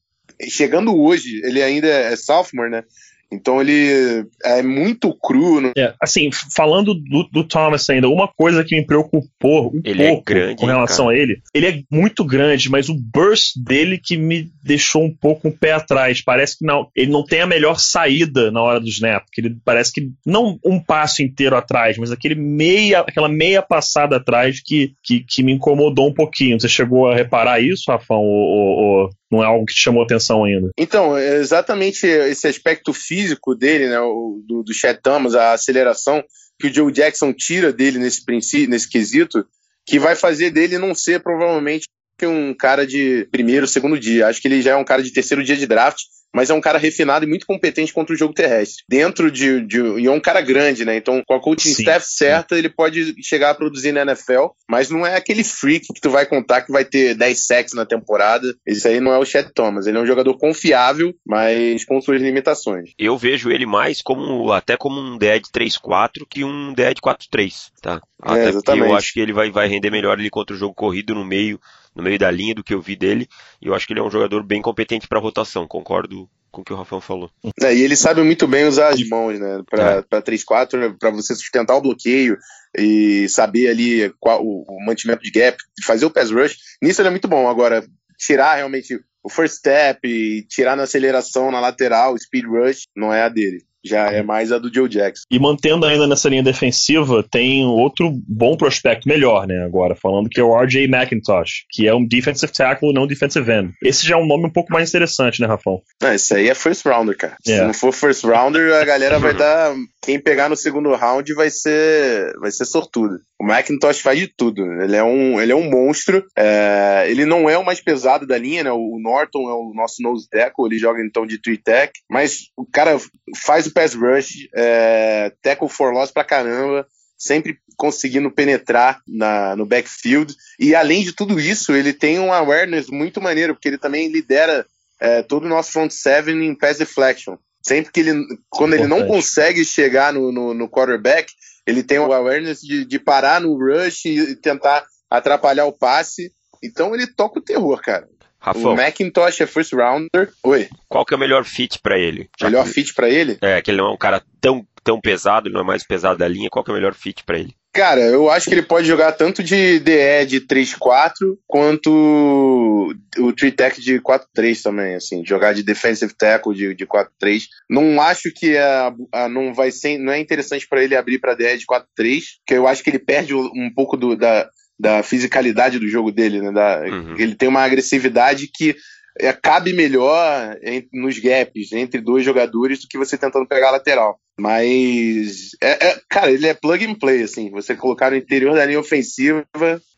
chegando 0.47 0.95
hoje, 0.95 1.41
ele 1.43 1.61
ainda 1.61 1.87
é 1.87 2.15
sophomore, 2.15 2.69
né? 2.69 2.83
Então 3.31 3.61
ele 3.61 4.25
é 4.43 4.61
muito 4.61 5.13
cru. 5.13 5.61
Né? 5.61 5.71
É, 5.77 5.93
assim, 6.01 6.29
falando 6.55 6.93
do, 6.93 7.23
do, 7.31 7.43
Thomas 7.43 7.89
ainda, 7.89 8.09
uma 8.09 8.27
coisa 8.27 8.63
que 8.63 8.75
me 8.75 8.85
preocupou 8.85 9.71
um 9.73 9.81
ele 9.83 10.03
é 10.03 10.09
pouco 10.09 10.31
é 10.31 10.33
grande, 10.33 10.55
com 10.55 10.65
relação 10.65 11.05
cara. 11.05 11.17
a 11.17 11.21
ele, 11.21 11.41
ele 11.53 11.67
é 11.67 11.81
muito 11.91 12.25
grande, 12.25 12.69
mas 12.69 12.89
o 12.89 12.95
burst 12.95 13.53
dele 13.57 13.97
que 13.97 14.17
me 14.17 14.49
deixou 14.63 15.03
um 15.03 15.13
pouco 15.13 15.47
o 15.47 15.51
um 15.51 15.53
pé 15.55 15.73
atrás. 15.73 16.21
Parece 16.21 16.57
que 16.57 16.65
não, 16.65 16.87
ele 16.95 17.11
não 17.11 17.23
tem 17.23 17.41
a 17.41 17.47
melhor 17.47 17.79
saída 17.79 18.51
na 18.51 18.61
hora 18.61 18.79
do 18.79 18.87
snap, 18.87 19.23
que 19.31 19.41
ele 19.41 19.57
parece 19.63 19.93
que 19.93 20.09
não 20.25 20.59
um 20.65 20.79
passo 20.79 21.21
inteiro 21.21 21.55
atrás, 21.55 21.97
mas 21.97 22.11
aquele 22.11 22.35
meia, 22.35 23.01
aquela 23.01 23.29
meia 23.29 23.61
passada 23.61 24.17
atrás 24.17 24.61
que, 24.61 24.93
que, 25.03 25.21
que 25.21 25.43
me 25.43 25.53
incomodou 25.53 26.07
um 26.07 26.13
pouquinho. 26.13 26.59
Você 26.59 26.67
chegou 26.67 27.09
a 27.09 27.15
reparar 27.15 27.61
isso, 27.61 27.91
Rafão, 27.91 28.17
ou, 28.17 28.47
ou, 28.47 29.03
ou 29.03 29.09
não 29.31 29.43
é 29.43 29.47
algo 29.47 29.65
que 29.65 29.73
te 29.73 29.81
chamou 29.81 30.03
atenção 30.03 30.43
ainda? 30.43 30.69
Então, 30.77 31.17
é 31.17 31.35
exatamente 31.35 32.05
esse 32.05 32.47
aspecto 32.47 32.93
físico 32.93 33.55
dele, 33.55 33.87
né, 33.87 33.97
do, 33.97 34.63
do 34.63 35.01
Thomas, 35.01 35.35
a 35.35 35.53
aceleração 35.53 36.23
que 36.59 36.67
o 36.67 36.73
Joe 36.73 36.91
Jackson 36.91 37.33
tira 37.33 37.71
dele 37.71 37.99
nesse 37.99 38.23
princípio, 38.25 38.69
nesse 38.69 38.89
quesito, 38.89 39.45
que 39.85 39.97
vai 39.97 40.15
fazer 40.15 40.51
dele 40.51 40.77
não 40.77 40.93
ser 40.93 41.21
provavelmente 41.21 41.87
um 42.21 42.53
cara 42.53 42.85
de 42.85 43.27
primeiro, 43.31 43.65
segundo 43.65 43.97
dia. 43.97 44.27
Acho 44.27 44.41
que 44.41 44.47
ele 44.47 44.61
já 44.61 44.71
é 44.71 44.75
um 44.75 44.83
cara 44.83 45.01
de 45.01 45.13
terceiro 45.13 45.43
dia 45.43 45.55
de 45.55 45.65
draft 45.65 46.01
mas 46.33 46.49
é 46.49 46.53
um 46.53 46.61
cara 46.61 46.77
refinado 46.77 47.25
e 47.25 47.27
muito 47.27 47.45
competente 47.45 47.93
contra 47.93 48.13
o 48.13 48.17
jogo 48.17 48.33
terrestre. 48.33 48.83
Dentro 48.87 49.31
de. 49.31 49.65
de 49.65 49.79
e 49.99 50.07
é 50.07 50.11
um 50.11 50.19
cara 50.19 50.41
grande, 50.41 50.85
né? 50.85 50.95
Então, 50.95 51.23
com 51.25 51.33
a 51.33 51.39
coaching 51.39 51.73
sim, 51.73 51.81
staff 51.81 52.05
certa, 52.07 52.55
sim. 52.55 52.59
ele 52.59 52.69
pode 52.69 53.15
chegar 53.21 53.51
a 53.51 53.55
produzir 53.55 53.91
na 53.91 54.01
NFL, 54.01 54.47
mas 54.69 54.89
não 54.89 55.05
é 55.05 55.15
aquele 55.15 55.43
freak 55.43 55.87
que 55.93 56.01
tu 56.01 56.09
vai 56.09 56.25
contar 56.25 56.61
que 56.61 56.71
vai 56.71 56.85
ter 56.85 57.15
10 57.15 57.45
sacks 57.45 57.73
na 57.73 57.85
temporada. 57.85 58.55
Esse 58.65 58.87
aí 58.87 58.99
não 58.99 59.13
é 59.13 59.17
o 59.17 59.25
Chet 59.25 59.51
Thomas. 59.53 59.87
Ele 59.87 59.97
é 59.97 60.01
um 60.01 60.07
jogador 60.07 60.37
confiável, 60.37 61.13
mas 61.25 61.83
com 61.85 62.01
suas 62.01 62.21
limitações. 62.21 62.91
Eu 62.97 63.17
vejo 63.17 63.49
ele 63.49 63.65
mais 63.65 64.01
como 64.01 64.51
até 64.51 64.77
como 64.77 64.99
um 64.99 65.17
DE 65.17 65.39
de 65.39 65.49
3-4 65.51 66.25
que 66.29 66.43
um 66.43 66.73
DE 66.73 66.93
de 66.93 67.01
4-3, 67.01 67.71
tá? 67.81 68.01
Até 68.21 68.49
é, 68.49 68.51
porque 68.51 68.71
eu 68.71 68.95
acho 68.95 69.13
que 69.13 69.19
ele 69.19 69.33
vai, 69.33 69.49
vai 69.49 69.67
render 69.67 69.89
melhor 69.89 70.17
ali 70.17 70.29
contra 70.29 70.55
o 70.55 70.59
jogo 70.59 70.73
corrido 70.73 71.15
no 71.15 71.25
meio 71.25 71.59
no 71.99 72.03
meio 72.03 72.17
da 72.17 72.31
linha 72.31 72.55
do 72.55 72.63
que 72.63 72.73
eu 72.73 72.81
vi 72.81 72.95
dele. 72.95 73.27
E 73.61 73.67
eu 73.67 73.75
acho 73.75 73.85
que 73.85 73.93
ele 73.93 73.99
é 73.99 74.03
um 74.03 74.09
jogador 74.09 74.41
bem 74.43 74.61
competente 74.61 75.07
para 75.07 75.19
rotação. 75.19 75.67
Concordo 75.67 76.29
com 76.51 76.61
o 76.61 76.63
que 76.63 76.73
o 76.73 76.75
Rafael 76.75 77.01
falou. 77.01 77.29
É, 77.61 77.75
e 77.75 77.81
ele 77.83 77.95
sabe 77.95 78.23
muito 78.23 78.47
bem 78.47 78.65
usar 78.65 78.89
as 78.89 79.07
mãos, 79.07 79.39
né? 79.39 79.61
Para 79.69 80.03
é. 80.11 80.21
3-4, 80.21 80.97
para 80.97 81.11
você 81.11 81.35
sustentar 81.35 81.75
o 81.75 81.81
bloqueio 81.81 82.37
e 82.77 83.27
saber 83.29 83.69
ali 83.69 84.11
qual, 84.19 84.43
o, 84.43 84.63
o, 84.67 84.85
mantimento 84.85 85.21
de 85.21 85.31
gap, 85.31 85.57
fazer 85.85 86.05
o 86.05 86.11
pass 86.11 86.31
rush. 86.31 86.57
Nisso 86.81 87.01
ele 87.01 87.09
é 87.09 87.11
muito 87.11 87.27
bom. 87.27 87.47
Agora, 87.47 87.85
tirar 88.17 88.55
realmente 88.55 88.99
o 89.21 89.29
first 89.29 89.57
step 89.57 89.99
e 90.07 90.43
tirar 90.43 90.75
na 90.75 90.83
aceleração, 90.83 91.51
na 91.51 91.59
lateral, 91.59 92.17
speed 92.17 92.45
rush, 92.45 92.87
não 92.95 93.13
é 93.13 93.23
a 93.23 93.29
dele. 93.29 93.63
Já 93.85 94.11
é 94.11 94.21
mais 94.21 94.51
a 94.51 94.57
do 94.57 94.73
Joe 94.73 94.89
Jackson. 94.89 95.23
E 95.31 95.39
mantendo 95.39 95.85
ainda 95.85 96.07
nessa 96.07 96.29
linha 96.29 96.43
defensiva, 96.43 97.23
tem 97.29 97.65
outro 97.65 98.11
bom 98.27 98.57
prospecto 98.57 99.07
melhor, 99.07 99.47
né? 99.47 99.63
Agora, 99.63 99.95
falando 99.95 100.29
que 100.29 100.39
é 100.39 100.43
o 100.43 100.55
RJ 100.57 100.85
McIntosh, 100.85 101.65
que 101.69 101.87
é 101.87 101.93
um 101.93 102.05
defensive 102.05 102.51
tackle, 102.51 102.93
não 102.93 103.07
defensive 103.07 103.51
end. 103.51 103.73
Esse 103.83 104.05
já 104.05 104.15
é 104.15 104.17
um 104.17 104.27
nome 104.27 104.47
um 104.47 104.51
pouco 104.51 104.73
mais 104.73 104.89
interessante, 104.89 105.41
né, 105.41 105.47
Rafão? 105.47 105.81
Não, 106.01 106.13
esse 106.13 106.33
aí 106.33 106.49
é 106.49 106.55
first 106.55 106.85
rounder, 106.85 107.15
cara. 107.17 107.37
Se 107.45 107.53
é. 107.53 107.65
não 107.65 107.73
for 107.73 107.93
first 107.93 108.23
rounder, 108.23 108.73
a 108.73 108.85
galera 108.85 109.19
vai 109.19 109.33
dar. 109.33 109.73
Quem 110.01 110.19
pegar 110.19 110.49
no 110.49 110.55
segundo 110.55 110.93
round 110.95 111.33
vai 111.33 111.49
ser, 111.49 112.33
vai 112.39 112.51
ser 112.51 112.65
sortudo. 112.65 113.19
O 113.39 113.45
McIntosh 113.45 113.99
faz 113.99 114.19
de 114.19 114.27
tudo. 114.27 114.63
Ele 114.81 114.95
é 114.95 115.03
um, 115.03 115.39
ele 115.39 115.51
é 115.51 115.55
um 115.55 115.69
monstro. 115.69 116.25
É, 116.37 117.05
ele 117.07 117.25
não 117.25 117.49
é 117.49 117.57
o 117.57 117.65
mais 117.65 117.81
pesado 117.81 118.25
da 118.25 118.37
linha, 118.37 118.63
né? 118.63 118.71
O 118.71 118.97
Norton 118.99 119.49
é 119.49 119.53
o 119.53 119.71
nosso 119.73 120.01
nose 120.01 120.27
tackle, 120.29 120.65
ele 120.65 120.77
joga 120.77 121.01
então 121.01 121.25
de 121.25 121.41
three 121.41 121.57
tech, 121.57 121.91
mas 122.09 122.49
o 122.57 122.65
cara 122.65 122.97
faz 123.45 123.68
o 123.69 123.73
pass 123.73 123.93
rush, 123.93 124.47
é, 124.53 125.31
tackle 125.41 125.69
for 125.69 125.93
loss 125.93 126.11
pra 126.11 126.23
caramba, 126.23 126.87
sempre 127.17 127.57
conseguindo 127.77 128.31
penetrar 128.31 129.01
na, 129.07 129.55
no 129.55 129.65
backfield. 129.65 130.35
E 130.59 130.75
além 130.75 131.03
de 131.03 131.13
tudo 131.13 131.39
isso, 131.39 131.73
ele 131.73 131.93
tem 131.93 132.19
um 132.19 132.33
awareness 132.33 132.87
muito 132.87 133.21
maneiro, 133.21 133.53
porque 133.53 133.67
ele 133.67 133.77
também 133.77 134.07
lidera 134.09 134.65
é, 134.99 135.23
todo 135.23 135.45
o 135.45 135.49
nosso 135.49 135.71
front 135.71 135.91
seven 135.91 136.45
em 136.45 136.55
pass 136.55 136.77
deflection. 136.77 137.37
Sempre 137.61 137.91
que 137.91 137.99
ele, 137.99 138.25
quando 138.49 138.73
ele 138.73 138.87
não 138.87 139.05
consegue 139.05 139.65
chegar 139.65 140.13
no, 140.13 140.31
no, 140.31 140.53
no 140.53 140.69
quarterback, 140.69 141.31
ele 141.67 141.83
tem 141.83 141.99
o 141.99 142.11
awareness 142.11 142.61
de, 142.61 142.85
de 142.85 142.99
parar 142.99 143.41
no 143.41 143.53
rush 143.55 144.05
e 144.05 144.35
tentar 144.35 144.85
atrapalhar 145.09 145.65
o 145.65 145.73
passe. 145.73 146.31
Então 146.63 146.93
ele 146.93 147.07
toca 147.07 147.39
o 147.39 147.43
terror, 147.43 147.81
cara. 147.81 148.07
Rafão. 148.39 148.73
O 148.73 148.75
Macintosh 148.75 149.41
é 149.41 149.45
first 149.45 149.73
rounder. 149.73 150.31
Oi. 150.43 150.69
Qual 150.87 151.05
que 151.05 151.13
é 151.13 151.17
o 151.17 151.19
melhor 151.19 151.43
fit 151.43 151.79
para 151.79 151.97
ele? 151.97 152.29
Já 152.39 152.47
melhor 152.47 152.65
que... 152.65 152.73
fit 152.73 152.93
para 152.93 153.09
ele? 153.09 153.37
É, 153.41 153.61
que 153.61 153.71
ele 153.71 153.79
não 153.79 153.89
é 153.89 153.93
um 153.93 153.97
cara 153.97 154.23
tão, 154.39 154.65
tão 154.83 154.99
pesado, 154.99 155.47
ele 155.47 155.55
não 155.55 155.61
é 155.61 155.65
mais 155.65 155.85
pesado 155.85 156.17
da 156.17 156.27
linha. 156.27 156.49
Qual 156.49 156.63
que 156.63 156.71
é 156.71 156.73
o 156.73 156.77
melhor 156.77 156.93
fit 156.93 157.23
para 157.23 157.37
ele? 157.37 157.53
Cara, 157.71 158.01
eu 158.01 158.31
acho 158.31 158.49
que 158.49 158.55
ele 158.55 158.63
pode 158.63 158.87
jogar 158.87 159.11
tanto 159.11 159.43
de 159.43 159.79
DE 159.79 160.25
de 160.27 160.41
3-4 160.41 161.37
quanto 161.45 162.93
o 163.17 163.33
3-tech 163.33 163.79
de 163.79 164.01
4-3 164.01 164.61
também, 164.63 164.95
assim, 164.95 165.23
jogar 165.23 165.53
de 165.53 165.61
defensive 165.61 166.11
tackle 166.17 166.55
de, 166.55 166.73
de 166.73 166.87
4-3. 166.87 167.43
Não 167.69 168.01
acho 168.01 168.33
que 168.35 168.57
a, 168.57 168.91
a, 169.13 169.29
não 169.29 169.53
vai 169.53 169.69
ser, 169.69 169.99
não 169.99 170.11
é 170.11 170.19
interessante 170.19 170.67
para 170.67 170.83
ele 170.83 170.95
abrir 170.95 171.19
para 171.19 171.35
DE 171.35 171.57
de 171.57 171.65
4-3, 171.67 172.23
porque 172.39 172.55
eu 172.55 172.67
acho 172.67 172.83
que 172.83 172.89
ele 172.89 172.99
perde 172.99 173.35
um 173.35 173.71
pouco 173.73 173.95
do, 173.95 174.15
da, 174.15 174.49
da 174.79 175.03
fisicalidade 175.03 175.77
do 175.77 175.87
jogo 175.87 176.11
dele, 176.11 176.41
né? 176.41 176.51
Da, 176.51 176.81
uhum. 176.81 177.15
Ele 177.17 177.35
tem 177.35 177.49
uma 177.49 177.63
agressividade 177.63 178.49
que 178.53 178.75
é, 179.19 179.33
cabe 179.33 179.73
melhor 179.73 180.57
nos 180.93 181.19
gaps 181.19 181.73
entre 181.73 181.99
dois 181.99 182.23
jogadores 182.23 182.79
do 182.79 182.87
que 182.87 182.97
você 182.97 183.17
tentando 183.17 183.47
pegar 183.47 183.69
a 183.69 183.71
lateral. 183.71 184.17
Mas, 184.39 185.49
é, 185.61 185.87
é, 185.89 186.01
cara, 186.09 186.31
ele 186.31 186.47
é 186.47 186.53
plug 186.53 186.85
and 186.85 186.95
play, 186.95 187.23
assim. 187.23 187.51
Você 187.51 187.75
colocar 187.75 188.09
no 188.09 188.15
interior 188.15 188.55
da 188.55 188.65
linha 188.65 188.79
ofensiva. 188.79 189.45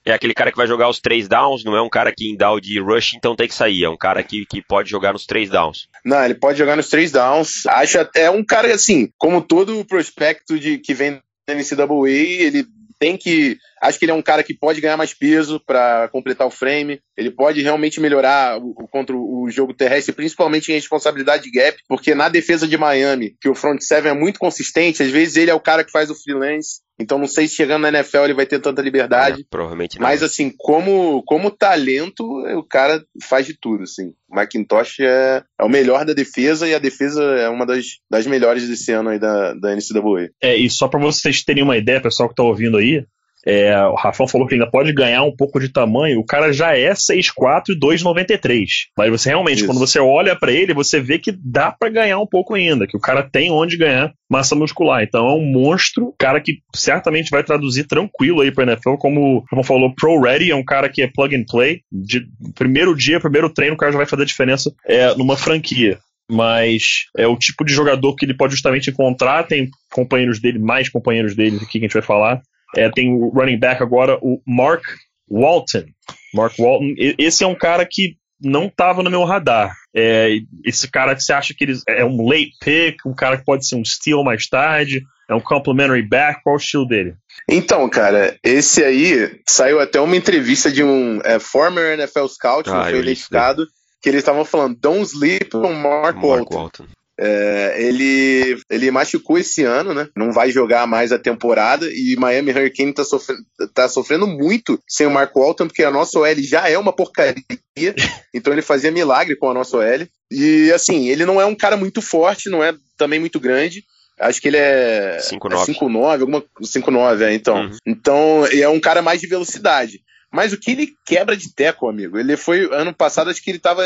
É 0.03 0.13
aquele 0.13 0.33
cara 0.33 0.51
que 0.51 0.57
vai 0.57 0.65
jogar 0.65 0.89
os 0.89 0.99
três 0.99 1.27
downs, 1.27 1.63
não 1.63 1.75
é 1.75 1.81
um 1.81 1.89
cara 1.89 2.11
que 2.11 2.27
em 2.27 2.35
down 2.35 2.59
de 2.59 2.79
rush, 2.79 3.13
então 3.13 3.35
tem 3.35 3.47
que 3.47 3.53
sair. 3.53 3.83
É 3.83 3.89
um 3.89 3.97
cara 3.97 4.23
que, 4.23 4.47
que 4.47 4.63
pode 4.63 4.89
jogar 4.89 5.13
nos 5.13 5.27
três 5.27 5.47
downs. 5.47 5.87
Não, 6.03 6.23
ele 6.25 6.33
pode 6.33 6.57
jogar 6.57 6.75
nos 6.75 6.89
três 6.89 7.11
downs. 7.11 7.67
Acho 7.67 7.99
até 7.99 8.31
um 8.31 8.43
cara, 8.43 8.73
assim, 8.73 9.11
como 9.19 9.43
todo 9.43 9.85
prospecto 9.85 10.59
de 10.59 10.79
que 10.79 10.95
vem 10.95 11.21
da 11.47 11.53
NCAA, 11.53 12.09
ele 12.09 12.65
tem 12.99 13.15
que. 13.15 13.57
Acho 13.81 13.97
que 13.97 14.05
ele 14.05 14.11
é 14.11 14.15
um 14.15 14.21
cara 14.21 14.43
que 14.43 14.53
pode 14.53 14.79
ganhar 14.79 14.95
mais 14.95 15.13
peso 15.13 15.59
para 15.65 16.07
completar 16.09 16.45
o 16.45 16.51
frame. 16.51 16.99
Ele 17.17 17.31
pode 17.31 17.61
realmente 17.61 17.99
melhorar 17.99 18.57
o, 18.57 18.73
contra 18.91 19.15
o 19.15 19.49
jogo 19.49 19.73
terrestre, 19.73 20.13
principalmente 20.13 20.71
em 20.71 20.75
responsabilidade 20.75 21.43
de 21.43 21.51
gap, 21.51 21.77
porque 21.87 22.13
na 22.13 22.29
defesa 22.29 22.67
de 22.67 22.77
Miami, 22.77 23.35
que 23.41 23.49
o 23.49 23.55
front 23.55 23.81
seven 23.81 24.11
é 24.11 24.15
muito 24.15 24.39
consistente, 24.39 25.01
às 25.01 25.09
vezes 25.09 25.35
ele 25.35 25.51
é 25.51 25.53
o 25.53 25.59
cara 25.59 25.83
que 25.83 25.91
faz 25.91 26.09
o 26.09 26.15
freelance. 26.15 26.81
Então 26.99 27.17
não 27.17 27.27
sei 27.27 27.47
se 27.47 27.55
chegando 27.55 27.81
na 27.81 27.89
NFL 27.89 28.25
ele 28.25 28.33
vai 28.35 28.45
ter 28.45 28.59
tanta 28.59 28.81
liberdade. 28.81 29.41
É, 29.41 29.45
provavelmente 29.49 29.97
não. 29.97 30.03
Mas 30.03 30.21
assim, 30.21 30.53
como, 30.55 31.23
como 31.25 31.49
talento, 31.49 32.23
o 32.23 32.63
cara 32.63 33.03
faz 33.23 33.47
de 33.47 33.57
tudo, 33.59 33.83
assim. 33.83 34.13
O 34.29 34.39
McIntosh 34.39 34.99
é, 34.99 35.43
é 35.59 35.63
o 35.63 35.69
melhor 35.69 36.05
da 36.05 36.13
defesa 36.13 36.67
e 36.67 36.75
a 36.75 36.79
defesa 36.79 37.23
é 37.23 37.49
uma 37.49 37.65
das, 37.65 37.85
das 38.09 38.27
melhores 38.27 38.67
desse 38.67 38.91
ano 38.91 39.09
aí 39.09 39.19
da, 39.19 39.53
da 39.55 39.75
NCAA. 39.75 40.29
É, 40.41 40.55
e 40.55 40.69
só 40.69 40.87
para 40.87 40.99
vocês 40.99 41.43
terem 41.43 41.63
uma 41.63 41.77
ideia, 41.77 42.01
pessoal 42.01 42.29
que 42.29 42.35
tá 42.35 42.43
ouvindo 42.43 42.77
aí, 42.77 43.03
é, 43.45 43.75
o 43.85 43.95
Rafão 43.95 44.27
falou 44.27 44.47
que 44.47 44.53
ainda 44.53 44.69
pode 44.69 44.93
ganhar 44.93 45.23
um 45.23 45.35
pouco 45.35 45.59
de 45.59 45.69
tamanho. 45.69 46.19
O 46.19 46.25
cara 46.25 46.53
já 46.53 46.77
é 46.77 46.91
6'4 46.91 47.69
e 47.69 47.79
2,93. 47.79 48.65
Mas 48.97 49.09
você 49.09 49.29
realmente, 49.29 49.57
Isso. 49.57 49.65
quando 49.65 49.79
você 49.79 49.99
olha 49.99 50.35
para 50.35 50.51
ele, 50.51 50.73
você 50.73 50.99
vê 50.99 51.17
que 51.17 51.31
dá 51.31 51.71
para 51.71 51.89
ganhar 51.89 52.19
um 52.19 52.27
pouco 52.27 52.53
ainda, 52.53 52.85
que 52.85 52.95
o 52.95 52.99
cara 52.99 53.23
tem 53.23 53.51
onde 53.51 53.77
ganhar 53.77 54.13
massa 54.29 54.55
muscular. 54.55 55.03
Então 55.03 55.27
é 55.27 55.33
um 55.33 55.43
monstro, 55.43 56.13
cara 56.17 56.39
que 56.39 56.59
certamente 56.75 57.31
vai 57.31 57.43
traduzir 57.43 57.85
tranquilo 57.85 58.41
aí 58.41 58.51
pra 58.51 58.63
NFL, 58.63 58.95
como, 58.95 59.43
como 59.49 59.63
falou, 59.63 59.93
pro 59.93 60.21
ready, 60.21 60.51
é 60.51 60.55
um 60.55 60.63
cara 60.63 60.89
que 60.89 61.01
é 61.01 61.07
plug 61.07 61.35
and 61.35 61.45
play. 61.49 61.81
De 61.91 62.25
primeiro 62.55 62.95
dia, 62.95 63.19
primeiro 63.19 63.49
treino, 63.49 63.75
o 63.75 63.77
cara 63.77 63.91
já 63.91 63.97
vai 63.97 64.07
fazer 64.07 64.25
diferença 64.25 64.71
é, 64.87 65.15
numa 65.15 65.35
franquia 65.35 65.99
mas 66.33 67.07
é 67.17 67.27
o 67.27 67.35
tipo 67.35 67.65
de 67.65 67.73
jogador 67.73 68.15
que 68.15 68.23
ele 68.23 68.33
pode 68.33 68.53
justamente 68.53 68.89
encontrar. 68.89 69.43
Tem 69.43 69.69
companheiros 69.91 70.39
dele, 70.39 70.59
mais 70.59 70.87
companheiros 70.87 71.35
dele 71.35 71.57
aqui 71.57 71.73
que 71.73 71.79
a 71.79 71.81
gente 71.81 71.93
vai 71.93 72.01
falar, 72.01 72.41
é, 72.75 72.89
tem 72.89 73.13
o 73.13 73.29
running 73.29 73.59
back 73.59 73.81
agora, 73.81 74.17
o 74.21 74.41
Mark 74.45 74.83
Walton. 75.29 75.85
Mark 76.33 76.57
Walton, 76.57 76.93
esse 77.17 77.43
é 77.43 77.47
um 77.47 77.55
cara 77.55 77.85
que 77.85 78.15
não 78.43 78.65
estava 78.65 79.03
no 79.03 79.09
meu 79.09 79.23
radar. 79.23 79.75
É, 79.95 80.37
esse 80.65 80.89
cara 80.89 81.15
que 81.15 81.21
você 81.21 81.33
acha 81.33 81.53
que 81.53 81.63
ele 81.63 81.79
é 81.87 82.03
um 82.03 82.27
late 82.27 82.53
pick, 82.59 83.05
um 83.05 83.13
cara 83.13 83.37
que 83.37 83.45
pode 83.45 83.67
ser 83.67 83.75
um 83.75 83.85
steal 83.85 84.23
mais 84.23 84.47
tarde, 84.47 85.03
é 85.29 85.35
um 85.35 85.39
complimentary 85.39 86.01
back, 86.01 86.41
qual 86.43 86.55
o 86.55 86.59
estilo 86.59 86.87
dele? 86.87 87.15
Então, 87.47 87.87
cara, 87.89 88.37
esse 88.43 88.83
aí 88.83 89.39
saiu 89.47 89.79
até 89.79 89.99
uma 89.99 90.15
entrevista 90.15 90.71
de 90.71 90.83
um 90.83 91.21
é, 91.23 91.39
former 91.39 91.99
NFL 91.99 92.27
scout, 92.27 92.69
ah, 92.69 92.73
não 92.73 92.83
foi 92.85 92.99
identificado, 92.99 93.67
que 94.01 94.09
eles 94.09 94.19
estavam 94.19 94.43
falando, 94.43 94.75
don't 94.75 95.03
sleep 95.03 95.55
on 95.55 95.73
Mark, 95.73 96.15
Mark 96.15 96.23
Walton. 96.23 96.55
Walton. 96.55 96.85
É, 97.23 97.75
ele, 97.77 98.59
ele 98.67 98.89
machucou 98.89 99.37
esse 99.37 99.63
ano, 99.63 99.93
né? 99.93 100.09
Não 100.17 100.31
vai 100.31 100.49
jogar 100.49 100.87
mais 100.87 101.11
a 101.11 101.19
temporada 101.19 101.87
e 101.87 102.15
Miami 102.17 102.51
Hurricane 102.51 102.93
tá 102.93 103.03
sofrendo, 103.03 103.43
tá 103.75 103.87
sofrendo 103.87 104.25
muito 104.25 104.81
sem 104.87 105.05
o 105.05 105.11
Marco 105.11 105.39
Walton, 105.39 105.67
porque 105.67 105.83
a 105.83 105.91
nossa 105.91 106.17
OL 106.17 106.35
já 106.39 106.67
é 106.67 106.77
uma 106.79 106.91
porcaria. 106.91 107.35
então 108.33 108.51
ele 108.51 108.63
fazia 108.63 108.89
milagre 108.89 109.35
com 109.35 109.51
a 109.51 109.53
nossa 109.53 109.77
OL. 109.77 110.07
E 110.31 110.71
assim, 110.71 111.09
ele 111.09 111.23
não 111.23 111.39
é 111.39 111.45
um 111.45 111.53
cara 111.53 111.77
muito 111.77 112.01
forte, 112.01 112.49
não 112.49 112.63
é 112.63 112.73
também 112.97 113.19
muito 113.19 113.39
grande. 113.39 113.83
Acho 114.19 114.41
que 114.41 114.47
ele 114.47 114.57
é 114.57 115.17
5'9, 115.19 116.17
é 116.17 116.21
alguma 116.21 116.43
5'9, 116.59 117.21
é, 117.21 117.33
então. 117.33 117.61
Uhum. 117.61 117.77
Então, 117.85 118.45
é 118.51 118.67
um 118.67 118.79
cara 118.79 119.01
mais 119.01 119.21
de 119.21 119.27
velocidade. 119.27 120.01
Mas 120.31 120.53
o 120.53 120.57
que 120.57 120.71
ele 120.71 120.93
quebra 121.05 121.35
de 121.35 121.53
teco, 121.53 121.89
amigo? 121.89 122.17
Ele 122.17 122.37
foi 122.37 122.67
ano 122.71 122.93
passado, 122.93 123.29
acho 123.29 123.43
que 123.43 123.51
ele 123.51 123.57
estava 123.57 123.83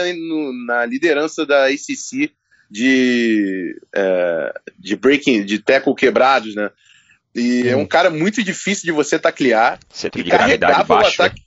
na 0.68 0.86
liderança 0.86 1.46
da 1.46 1.66
ACC 1.66 2.32
de, 2.70 3.80
é, 3.94 4.54
de 4.78 4.96
breaking, 4.96 5.46
de 5.46 5.60
tackle 5.60 5.96
quebrados, 5.96 6.56
né? 6.56 6.70
E 7.34 7.68
é 7.68 7.76
um 7.76 7.86
cara 7.86 8.10
muito 8.10 8.42
difícil 8.42 8.86
de 8.86 8.92
você 8.94 9.20
taclear. 9.20 9.78
Centro 9.90 10.24
de 10.24 10.30
gravidade 10.30 10.88
baixo. 10.88 11.22
Ataque, 11.22 11.42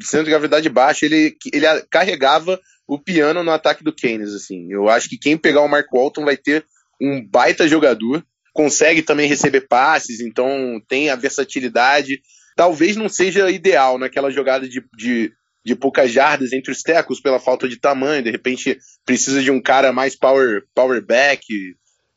centro 0.00 0.24
de 0.24 0.30
gravidade 0.30 0.68
baixo, 0.68 1.04
ele, 1.04 1.36
ele 1.52 1.66
carregava 1.90 2.60
o 2.86 2.96
piano 2.96 3.42
no 3.42 3.50
ataque 3.50 3.82
do 3.82 3.92
Keynes, 3.92 4.32
assim. 4.32 4.72
Eu 4.72 4.88
acho 4.88 5.08
que 5.08 5.18
quem 5.18 5.36
pegar 5.36 5.62
o 5.62 5.68
Mark 5.68 5.88
Walton 5.92 6.24
vai 6.24 6.36
ter 6.36 6.64
um 7.00 7.26
baita 7.26 7.66
jogador, 7.66 8.24
consegue 8.52 9.02
também 9.02 9.28
receber 9.28 9.62
passes, 9.62 10.20
então 10.20 10.80
tem 10.88 11.10
a 11.10 11.16
versatilidade. 11.16 12.22
Talvez 12.54 12.96
não 12.96 13.08
seja 13.08 13.50
ideal 13.50 13.98
naquela 13.98 14.30
jogada 14.30 14.68
de, 14.68 14.82
de 14.96 15.32
de 15.66 15.74
poucas 15.74 16.12
jardas 16.12 16.52
entre 16.52 16.70
os 16.70 16.80
tecos 16.80 17.20
pela 17.20 17.40
falta 17.40 17.68
de 17.68 17.76
tamanho, 17.76 18.22
de 18.22 18.30
repente 18.30 18.78
precisa 19.04 19.42
de 19.42 19.50
um 19.50 19.60
cara 19.60 19.92
mais 19.92 20.14
power, 20.14 20.62
power 20.72 21.04
back 21.04 21.44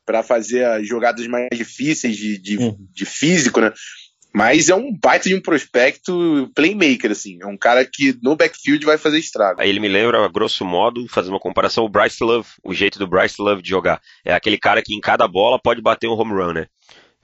para 0.06 0.22
fazer 0.22 0.64
as 0.64 0.86
jogadas 0.86 1.26
mais 1.26 1.48
difíceis 1.52 2.16
de, 2.16 2.38
de, 2.38 2.58
uhum. 2.58 2.76
de, 2.92 3.04
físico, 3.04 3.60
né? 3.60 3.72
Mas 4.32 4.68
é 4.68 4.74
um 4.76 4.96
baita 4.96 5.28
de 5.28 5.34
um 5.34 5.40
prospecto 5.40 6.48
playmaker, 6.54 7.10
assim. 7.10 7.38
É 7.42 7.46
um 7.46 7.56
cara 7.56 7.84
que 7.84 8.16
no 8.22 8.36
backfield 8.36 8.86
vai 8.86 8.96
fazer 8.96 9.18
estrago. 9.18 9.60
Aí 9.60 9.68
ele 9.68 9.80
me 9.80 9.88
lembra, 9.88 10.28
grosso 10.28 10.64
modo, 10.64 11.08
fazer 11.08 11.30
uma 11.30 11.40
comparação, 11.40 11.84
o 11.84 11.88
Bryce 11.88 12.22
Love, 12.22 12.46
o 12.62 12.72
jeito 12.72 13.00
do 13.00 13.08
Bryce 13.08 13.42
Love 13.42 13.62
de 13.62 13.68
jogar. 13.68 14.00
É 14.24 14.32
aquele 14.32 14.56
cara 14.56 14.80
que 14.80 14.94
em 14.94 15.00
cada 15.00 15.26
bola 15.26 15.60
pode 15.60 15.82
bater 15.82 16.06
um 16.06 16.12
home 16.12 16.32
run, 16.32 16.52
né? 16.52 16.66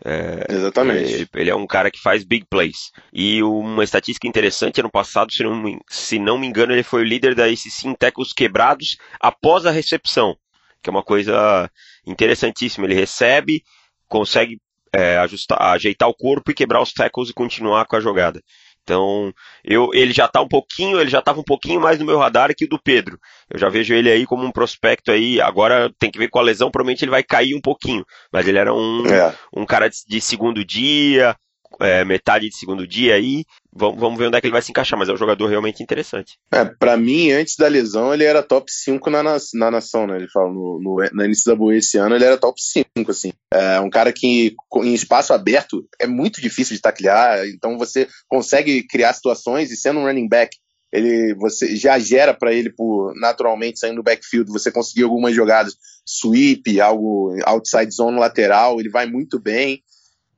É, 0.04 0.46
Exatamente. 0.52 1.12
Ele, 1.12 1.28
ele, 1.34 1.50
é 1.50 1.54
um 1.54 1.66
cara 1.66 1.90
que 1.90 2.00
faz 2.00 2.22
big 2.22 2.46
plays. 2.48 2.92
E 3.12 3.42
uma 3.42 3.82
estatística 3.82 4.28
interessante, 4.28 4.80
ano 4.80 4.90
passado, 4.90 5.32
se 5.32 5.42
não, 5.42 5.80
se 5.88 6.18
não 6.18 6.38
me 6.38 6.46
engano, 6.46 6.72
ele 6.72 6.82
foi 6.82 7.02
o 7.02 7.06
líder 7.06 7.34
da 7.34 7.46
ACC 7.46 7.86
em 7.86 7.94
tackles 7.94 8.32
quebrados 8.32 8.96
após 9.20 9.64
a 9.64 9.70
recepção, 9.70 10.36
que 10.82 10.90
é 10.90 10.92
uma 10.92 11.02
coisa 11.02 11.70
interessantíssima. 12.06 12.86
Ele 12.86 12.94
recebe, 12.94 13.62
consegue 14.06 14.60
é, 14.92 15.18
ajustar, 15.18 15.60
ajeitar 15.60 16.08
o 16.08 16.14
corpo 16.14 16.50
e 16.50 16.54
quebrar 16.54 16.82
os 16.82 16.92
tackles 16.92 17.30
e 17.30 17.34
continuar 17.34 17.86
com 17.86 17.96
a 17.96 18.00
jogada. 18.00 18.42
Então, 18.86 19.34
eu, 19.64 19.90
ele 19.92 20.12
já 20.12 20.28
tá 20.28 20.40
um 20.40 20.46
pouquinho, 20.46 21.00
ele 21.00 21.10
já 21.10 21.18
estava 21.18 21.40
um 21.40 21.44
pouquinho 21.44 21.80
mais 21.80 21.98
no 21.98 22.04
meu 22.04 22.18
radar 22.18 22.54
que 22.54 22.66
o 22.66 22.68
do 22.68 22.80
Pedro. 22.80 23.18
Eu 23.50 23.58
já 23.58 23.68
vejo 23.68 23.92
ele 23.92 24.08
aí 24.08 24.24
como 24.24 24.46
um 24.46 24.52
prospecto 24.52 25.10
aí, 25.10 25.40
agora 25.40 25.92
tem 25.98 26.08
que 26.08 26.18
ver 26.18 26.28
com 26.28 26.38
a 26.38 26.42
lesão, 26.42 26.70
provavelmente 26.70 27.02
ele 27.04 27.10
vai 27.10 27.24
cair 27.24 27.56
um 27.56 27.60
pouquinho, 27.60 28.06
mas 28.32 28.46
ele 28.46 28.58
era 28.58 28.72
um, 28.72 29.04
é. 29.08 29.34
um 29.56 29.66
cara 29.66 29.88
de, 29.88 29.96
de 30.06 30.20
segundo 30.20 30.64
dia, 30.64 31.34
é, 31.80 32.04
metade 32.04 32.48
de 32.48 32.56
segundo 32.56 32.86
dia 32.86 33.14
aí. 33.14 33.44
Vamos, 33.72 34.00
vamos 34.00 34.18
ver 34.18 34.26
onde 34.26 34.36
é 34.36 34.40
que 34.40 34.46
ele 34.46 34.52
vai 34.52 34.62
se 34.62 34.70
encaixar, 34.70 34.98
mas 34.98 35.08
é 35.08 35.12
um 35.12 35.16
jogador 35.16 35.46
realmente 35.46 35.82
interessante. 35.82 36.38
É, 36.52 36.64
para 36.64 36.96
mim, 36.96 37.30
antes 37.30 37.56
da 37.56 37.68
lesão, 37.68 38.12
ele 38.12 38.24
era 38.24 38.42
top 38.42 38.70
5 38.70 39.10
na, 39.10 39.22
na 39.54 39.70
nação, 39.70 40.06
né? 40.06 40.16
Ele 40.16 40.28
fala 40.28 40.50
no, 40.50 40.80
no, 40.80 40.96
na 41.12 41.26
NCAA 41.26 41.76
esse 41.76 41.98
ano, 41.98 42.14
ele 42.14 42.24
era 42.24 42.38
top 42.38 42.60
5, 42.60 43.10
assim. 43.10 43.32
É 43.52 43.80
um 43.80 43.90
cara 43.90 44.12
que 44.12 44.54
em 44.76 44.94
espaço 44.94 45.32
aberto 45.32 45.86
é 46.00 46.06
muito 46.06 46.40
difícil 46.40 46.74
de 46.74 46.82
taclear, 46.82 47.46
então 47.48 47.76
você 47.76 48.08
consegue 48.28 48.82
criar 48.86 49.12
situações 49.12 49.70
e 49.70 49.76
sendo 49.76 50.00
um 50.00 50.04
running 50.04 50.28
back 50.28 50.56
ele 50.92 51.34
você 51.34 51.76
já 51.76 51.98
gera 51.98 52.32
para 52.32 52.52
ele 52.52 52.70
por 52.70 53.14
naturalmente 53.16 53.78
saindo 53.78 53.96
do 53.96 54.02
backfield, 54.02 54.50
você 54.50 54.70
conseguir 54.70 55.02
algumas 55.02 55.34
jogadas 55.34 55.76
sweep, 56.04 56.80
algo 56.80 57.36
outside 57.44 57.92
zone 57.92 58.18
lateral, 58.18 58.80
ele 58.80 58.88
vai 58.88 59.06
muito 59.06 59.38
bem. 59.40 59.82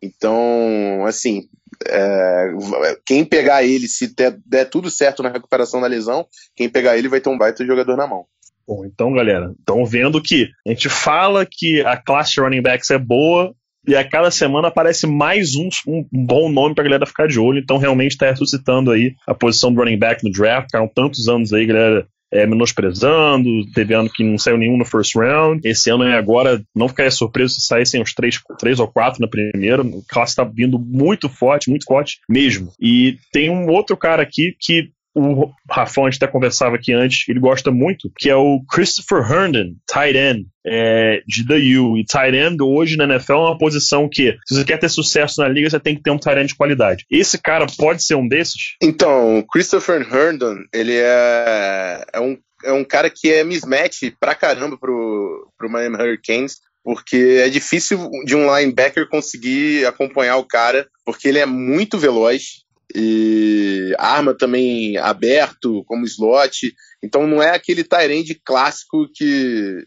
Então, 0.03 1.05
assim, 1.07 1.49
é, 1.87 2.51
quem 3.05 3.25
pegar 3.25 3.65
ele, 3.65 3.89
se 3.89 4.15
der, 4.15 4.39
der, 4.47 4.65
tudo 4.67 4.91
certo 4.91 5.23
na 5.23 5.29
recuperação 5.29 5.81
da 5.81 5.87
lesão, 5.87 6.27
quem 6.55 6.69
pegar 6.69 6.97
ele 6.97 7.09
vai 7.09 7.21
ter 7.21 7.29
um 7.29 7.39
baita 7.39 7.67
jogador 7.67 7.97
na 7.97 8.07
mão. 8.07 8.25
Bom, 8.67 8.85
então, 8.85 9.13
galera, 9.13 9.55
estão 9.59 9.85
vendo 9.85 10.23
que 10.23 10.49
a 10.67 10.71
gente 10.71 10.89
fala 10.89 11.47
que 11.51 11.81
a 11.83 11.97
classe 11.97 12.35
de 12.35 12.41
running 12.41 12.63
backs 12.63 12.91
é 12.91 12.99
boa, 12.99 13.55
e 13.87 13.97
a 13.97 14.07
cada 14.07 14.31
semana 14.31 14.69
aparece 14.69 15.07
mais 15.07 15.55
um, 15.55 15.71
um 15.87 16.05
bom 16.13 16.51
nome 16.51 16.75
pra 16.75 16.85
galera 16.85 17.07
ficar 17.07 17.27
de 17.27 17.41
olho. 17.41 17.59
Então, 17.59 17.79
realmente 17.79 18.13
está 18.13 18.27
ressuscitando 18.27 18.91
aí 18.91 19.15
a 19.27 19.35
posição 19.35 19.73
do 19.73 19.81
running 19.81 19.99
back 19.99 20.23
no 20.23 20.31
draft. 20.31 20.67
Ficaram 20.67 20.87
tantos 20.95 21.27
anos 21.27 21.55
aí, 21.55 21.65
galera, 21.65 22.07
é, 22.31 22.47
menosprezando, 22.47 23.49
teve 23.73 23.95
ano 23.95 24.11
que 24.11 24.23
não 24.23 24.39
saiu 24.39 24.59
nenhum 24.59 24.77
no 24.77 24.85
first 24.85 25.15
round. 25.17 25.61
Esse 25.65 25.91
ano 25.91 26.05
é 26.05 26.17
agora, 26.17 26.63
não 26.75 26.89
ficaria 26.89 27.11
surpreso 27.11 27.55
se 27.55 27.67
saíssem 27.67 28.03
os 28.03 28.15
três, 28.15 28.41
três 28.59 28.79
ou 28.79 28.89
quatro 28.89 29.21
na 29.21 29.29
primeira. 29.29 29.83
O 29.83 30.03
classe 30.09 30.33
está 30.33 30.45
vindo 30.45 30.79
muito 30.79 31.29
forte, 31.29 31.71
muito 31.71 31.85
forte 31.85 32.19
mesmo. 32.29 32.73
E 32.81 33.19
tem 33.33 33.51
um 33.51 33.69
outro 33.69 33.97
cara 33.97 34.23
aqui 34.23 34.55
que 34.61 34.91
o 35.19 35.53
Rafão, 35.71 36.07
a 36.07 36.11
gente 36.11 36.23
até 36.23 36.31
conversava 36.31 36.77
aqui 36.77 36.93
antes, 36.93 37.29
ele 37.29 37.41
gosta 37.41 37.71
muito, 37.71 38.11
que 38.19 38.31
é 38.31 38.37
o 38.37 38.63
Christopher 38.71 39.19
Herndon, 39.19 39.75
tight 39.87 40.17
end, 40.17 40.47
é, 40.67 41.23
de 41.27 41.47
The 41.47 41.79
U. 41.79 41.97
E 41.97 42.05
tight 42.05 42.37
end 42.37 42.63
hoje 42.63 42.97
na 42.97 43.05
NFL 43.05 43.33
é 43.33 43.37
uma 43.37 43.59
posição 43.59 44.09
que, 44.09 44.37
se 44.47 44.55
você 44.55 44.65
quer 44.65 44.79
ter 44.79 44.89
sucesso 44.89 45.41
na 45.41 45.49
liga, 45.49 45.69
você 45.69 45.81
tem 45.81 45.97
que 45.97 46.03
ter 46.03 46.11
um 46.11 46.19
tight 46.19 46.39
end 46.39 46.49
de 46.49 46.55
qualidade. 46.55 47.05
Esse 47.11 47.41
cara 47.41 47.67
pode 47.77 48.03
ser 48.05 48.15
um 48.15 48.27
desses? 48.27 48.77
Então, 48.83 49.45
Christopher 49.51 50.03
Herndon, 50.03 50.57
ele 50.73 50.97
é, 50.97 52.05
é, 52.13 52.21
um, 52.21 52.37
é 52.65 52.73
um 52.73 52.85
cara 52.85 53.11
que 53.11 53.33
é 53.33 53.45
mismatch 53.45 54.13
pra 54.21 54.35
caramba 54.35 54.77
pro, 54.79 55.51
pro 55.57 55.71
Miami 55.71 55.97
Hurricanes 55.97 56.59
porque 56.89 57.43
é 57.45 57.51
difícil 57.51 58.11
de 58.25 58.35
um 58.35 58.47
linebacker 58.57 59.07
conseguir 59.11 59.85
acompanhar 59.85 60.39
o 60.39 60.47
cara, 60.47 60.89
porque 61.05 61.29
ele 61.29 61.39
é 61.39 61.45
muito 61.45 61.99
veloz, 61.99 62.65
e 62.95 63.95
arma 63.99 64.35
também 64.35 64.97
aberto 64.97 65.85
como 65.85 66.07
slot. 66.07 66.75
Então 67.03 67.27
não 67.27 67.43
é 67.43 67.55
aquele 67.55 67.85
Tyrande 67.85 68.41
clássico 68.45 69.09
que, 69.15 69.87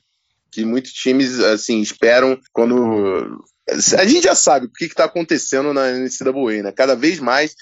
que 0.52 0.66
muitos 0.66 0.92
times 0.92 1.40
assim 1.40 1.82
esperam 1.82 2.40
quando 2.54 3.44
a 3.98 4.06
gente 4.06 4.24
já 4.24 4.36
sabe 4.36 4.66
o 4.66 4.72
que 4.72 4.86
está 4.86 5.06
acontecendo 5.06 5.74
na 5.74 5.92
NCAA, 5.92 6.64
né? 6.64 6.72
Cada 6.72 6.96
vez 6.96 7.20
mais 7.20 7.56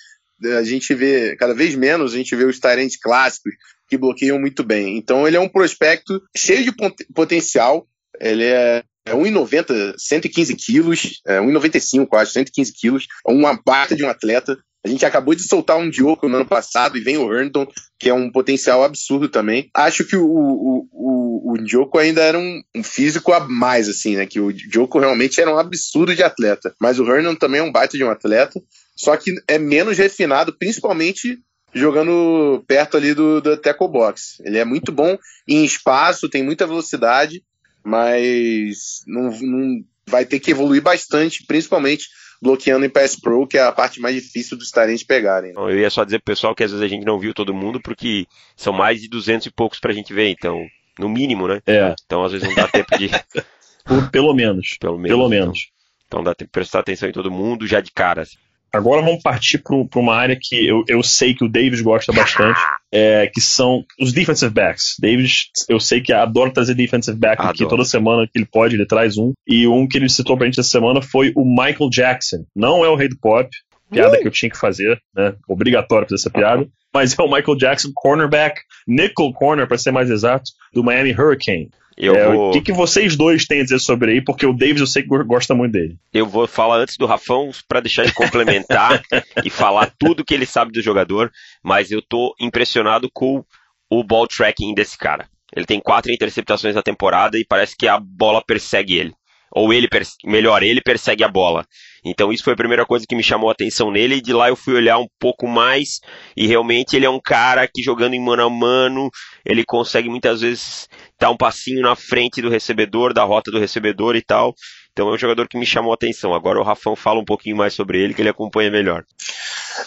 a 0.57 0.63
gente 0.63 0.93
vê, 0.93 1.35
cada 1.35 1.53
vez 1.53 1.75
menos 1.75 2.13
a 2.13 2.17
gente 2.17 2.35
vê 2.35 2.45
os 2.45 2.59
Tyrants 2.59 2.97
clássicos 2.97 3.53
que 3.87 3.97
bloqueiam 3.97 4.39
muito 4.39 4.63
bem. 4.63 4.97
Então 4.97 5.27
ele 5.27 5.37
é 5.37 5.39
um 5.39 5.49
prospecto 5.49 6.21
cheio 6.35 6.63
de 6.63 6.71
potencial. 7.13 7.87
Ele 8.19 8.43
é 8.43 8.83
é 9.09 9.13
1,90, 9.13 9.95
115 9.97 10.55
quilos, 10.55 11.21
é 11.25 11.39
1,95 11.39 12.07
quase, 12.07 12.31
115 12.31 12.73
quilos, 12.73 13.07
uma 13.25 13.57
parte 13.61 13.95
de 13.95 14.03
um 14.03 14.09
atleta. 14.09 14.57
A 14.83 14.87
gente 14.87 15.05
acabou 15.05 15.35
de 15.35 15.43
soltar 15.43 15.77
um 15.77 15.89
Diogo 15.89 16.29
no 16.29 16.37
ano 16.37 16.45
passado 16.45 16.97
e 16.97 17.01
vem 17.01 17.17
o 17.17 17.33
Herndon, 17.33 17.67
que 17.99 18.07
é 18.07 18.13
um 18.13 18.31
potencial 18.31 18.83
absurdo 18.83 19.27
também. 19.27 19.69
Acho 19.73 20.05
que 20.05 20.15
o, 20.15 20.25
o, 20.25 20.87
o, 20.91 21.51
o 21.51 21.57
Diogo 21.57 21.97
ainda 21.97 22.21
era 22.21 22.39
um, 22.39 22.61
um, 22.73 22.81
físico 22.81 23.33
a 23.33 23.41
mais, 23.41 23.89
assim, 23.89 24.15
né? 24.15 24.25
Que 24.25 24.39
o 24.39 24.53
Diogo 24.53 24.99
realmente 24.99 25.41
era 25.41 25.53
um 25.53 25.57
absurdo 25.57 26.15
de 26.15 26.23
atleta. 26.23 26.73
Mas 26.79 26.97
o 26.97 27.03
Herndon 27.03 27.35
também 27.35 27.59
é 27.59 27.63
um 27.63 27.71
baita 27.71 27.97
de 27.97 28.03
um 28.05 28.09
atleta, 28.09 28.61
só 28.95 29.17
que 29.17 29.33
é 29.47 29.59
menos 29.59 29.97
refinado, 29.97 30.55
principalmente 30.57 31.39
jogando 31.73 32.63
perto 32.65 32.95
ali 32.95 33.13
do, 33.13 33.41
do 33.41 33.57
tackle 33.57 33.89
box. 33.89 34.41
Ele 34.45 34.57
é 34.57 34.65
muito 34.65 34.93
bom 34.93 35.17
em 35.47 35.65
espaço, 35.65 36.29
tem 36.29 36.41
muita 36.41 36.65
velocidade, 36.65 37.43
mas 37.83 39.01
não, 39.05 39.29
não 39.41 39.83
vai 40.07 40.25
ter 40.25 40.39
que 40.39 40.51
evoluir 40.51 40.81
bastante, 40.81 41.45
principalmente 41.45 42.07
bloqueando 42.41 42.85
em 42.85 42.89
PS 42.89 43.19
Pro, 43.19 43.47
que 43.47 43.57
é 43.57 43.63
a 43.63 43.71
parte 43.71 43.99
mais 43.99 44.15
difícil 44.15 44.57
dos 44.57 44.71
talentos 44.71 45.03
pegarem. 45.03 45.53
Né? 45.53 45.61
Eu 45.61 45.79
ia 45.79 45.89
só 45.89 46.03
dizer 46.03 46.19
pro 46.19 46.33
pessoal 46.33 46.55
que 46.55 46.63
às 46.63 46.71
vezes 46.71 46.83
a 46.83 46.87
gente 46.87 47.05
não 47.05 47.19
viu 47.19 47.33
todo 47.33 47.53
mundo, 47.53 47.81
porque 47.81 48.25
são 48.55 48.73
mais 48.73 49.01
de 49.01 49.09
200 49.09 49.47
e 49.47 49.51
poucos 49.51 49.79
pra 49.79 49.93
gente 49.93 50.13
ver, 50.13 50.29
então, 50.29 50.65
no 50.97 51.09
mínimo, 51.09 51.47
né? 51.47 51.61
É. 51.65 51.93
Então 52.05 52.23
às 52.23 52.31
vezes 52.31 52.47
não 52.47 52.55
dá 52.55 52.67
tempo 52.67 52.97
de. 52.97 53.09
pelo 54.11 54.33
menos. 54.33 54.77
Pelo 54.79 54.97
menos. 54.97 55.17
Pelo 55.17 55.29
menos. 55.29 55.59
Então, 56.07 56.19
então 56.19 56.23
dá 56.23 56.33
tempo 56.33 56.49
de 56.49 56.53
prestar 56.53 56.79
atenção 56.79 57.09
em 57.09 57.13
todo 57.13 57.29
mundo 57.31 57.67
já 57.67 57.81
de 57.81 57.91
cara. 57.91 58.23
Assim. 58.23 58.37
Agora 58.71 59.01
vamos 59.01 59.21
partir 59.21 59.57
para 59.59 59.99
uma 59.99 60.15
área 60.15 60.37
que 60.39 60.67
eu, 60.67 60.83
eu 60.87 61.01
sei 61.01 61.33
que 61.33 61.43
o 61.43 61.49
Davis 61.49 61.81
gosta 61.81 62.11
bastante, 62.11 62.59
é, 62.91 63.27
que 63.27 63.41
são 63.41 63.83
os 63.99 64.13
defensive 64.13 64.53
backs. 64.53 64.95
Davis, 64.99 65.49
eu 65.67 65.79
sei 65.79 66.01
que 66.01 66.13
adora 66.13 66.51
trazer 66.51 66.75
defensive 66.75 67.17
back 67.17 67.41
adoro. 67.41 67.51
aqui 67.51 67.67
toda 67.67 67.83
semana 67.83 68.27
que 68.27 68.37
ele 68.37 68.45
pode, 68.45 68.75
ele 68.75 68.85
traz 68.85 69.17
um. 69.17 69.33
E 69.47 69.67
um 69.67 69.87
que 69.87 69.97
ele 69.97 70.09
citou 70.09 70.37
pra 70.37 70.45
gente 70.45 70.59
essa 70.59 70.69
semana 70.69 71.01
foi 71.01 71.31
o 71.35 71.43
Michael 71.43 71.89
Jackson. 71.91 72.45
Não 72.55 72.85
é 72.85 72.89
o 72.89 72.95
rei 72.95 73.09
do 73.09 73.17
pop, 73.19 73.49
piada 73.89 74.17
uh! 74.17 74.21
que 74.21 74.27
eu 74.27 74.31
tinha 74.31 74.49
que 74.49 74.57
fazer, 74.57 75.01
né? 75.15 75.35
Obrigatório 75.47 76.07
fazer 76.07 76.21
essa 76.21 76.29
piada. 76.29 76.67
Mas 76.93 77.17
é 77.17 77.21
o 77.21 77.31
Michael 77.31 77.57
Jackson, 77.57 77.91
cornerback, 77.93 78.61
nickel 78.87 79.31
corner, 79.33 79.67
para 79.67 79.77
ser 79.77 79.91
mais 79.91 80.09
exato, 80.09 80.51
do 80.73 80.83
Miami 80.83 81.11
Hurricane. 81.11 81.69
Eu 81.99 82.15
é, 82.15 82.31
vou... 82.31 82.49
O 82.49 82.51
que, 82.53 82.61
que 82.61 82.71
vocês 82.71 83.17
dois 83.17 83.45
têm 83.45 83.59
a 83.59 83.63
dizer 83.63 83.79
sobre 83.79 84.13
aí? 84.13 84.21
Porque 84.23 84.45
o 84.45 84.53
Davis 84.53 84.79
eu 84.79 84.87
sei 84.87 85.03
que 85.03 85.09
gosta 85.25 85.53
muito 85.53 85.73
dele. 85.73 85.97
Eu 86.13 86.25
vou 86.25 86.47
falar 86.47 86.77
antes 86.77 86.95
do 86.95 87.05
Rafão 87.05 87.51
para 87.67 87.81
deixar 87.81 88.03
ele 88.03 88.13
complementar 88.13 89.03
e 89.43 89.49
falar 89.49 89.93
tudo 89.99 90.23
que 90.23 90.33
ele 90.33 90.45
sabe 90.45 90.71
do 90.71 90.81
jogador, 90.81 91.29
mas 91.61 91.91
eu 91.91 92.01
tô 92.01 92.33
impressionado 92.39 93.09
com 93.13 93.43
o 93.89 94.03
ball 94.03 94.27
tracking 94.27 94.73
desse 94.73 94.97
cara. 94.97 95.27
Ele 95.53 95.65
tem 95.65 95.79
quatro 95.79 96.11
interceptações 96.11 96.73
na 96.73 96.81
temporada 96.81 97.37
e 97.37 97.45
parece 97.45 97.75
que 97.75 97.87
a 97.87 97.99
bola 97.99 98.41
persegue 98.45 98.97
ele. 98.97 99.13
Ou 99.51 99.73
ele, 99.73 99.87
melhor, 100.23 100.63
ele 100.63 100.81
persegue 100.81 101.23
a 101.23 101.27
bola. 101.27 101.65
Então 102.03 102.31
isso 102.31 102.43
foi 102.43 102.53
a 102.53 102.57
primeira 102.57 102.85
coisa 102.85 103.05
que 103.07 103.15
me 103.15 103.23
chamou 103.23 103.49
a 103.49 103.51
atenção 103.51 103.91
nele, 103.91 104.15
e 104.15 104.21
de 104.21 104.33
lá 104.33 104.49
eu 104.49 104.55
fui 104.55 104.73
olhar 104.73 104.97
um 104.97 105.07
pouco 105.19 105.47
mais, 105.47 105.99
e 106.35 106.47
realmente 106.47 106.95
ele 106.95 107.05
é 107.05 107.09
um 107.09 107.19
cara 107.19 107.67
que 107.67 107.81
jogando 107.81 108.13
em 108.13 108.23
mano 108.23 108.43
a 108.43 108.49
mano, 108.49 109.09
ele 109.45 109.65
consegue 109.65 110.09
muitas 110.09 110.41
vezes 110.41 110.87
dar 111.19 111.29
um 111.31 111.37
passinho 111.37 111.81
na 111.81 111.95
frente 111.95 112.41
do 112.41 112.49
recebedor, 112.49 113.13
da 113.13 113.23
rota 113.23 113.51
do 113.51 113.59
recebedor 113.59 114.15
e 114.15 114.21
tal. 114.21 114.53
Então 114.91 115.09
é 115.09 115.13
um 115.13 115.17
jogador 115.17 115.47
que 115.47 115.57
me 115.57 115.65
chamou 115.65 115.91
a 115.91 115.95
atenção. 115.95 116.33
Agora 116.33 116.59
o 116.59 116.63
Rafão 116.63 116.95
fala 116.95 117.19
um 117.19 117.25
pouquinho 117.25 117.55
mais 117.55 117.73
sobre 117.73 118.01
ele, 118.01 118.13
que 118.13 118.21
ele 118.21 118.29
acompanha 118.29 118.71
melhor. 118.71 119.03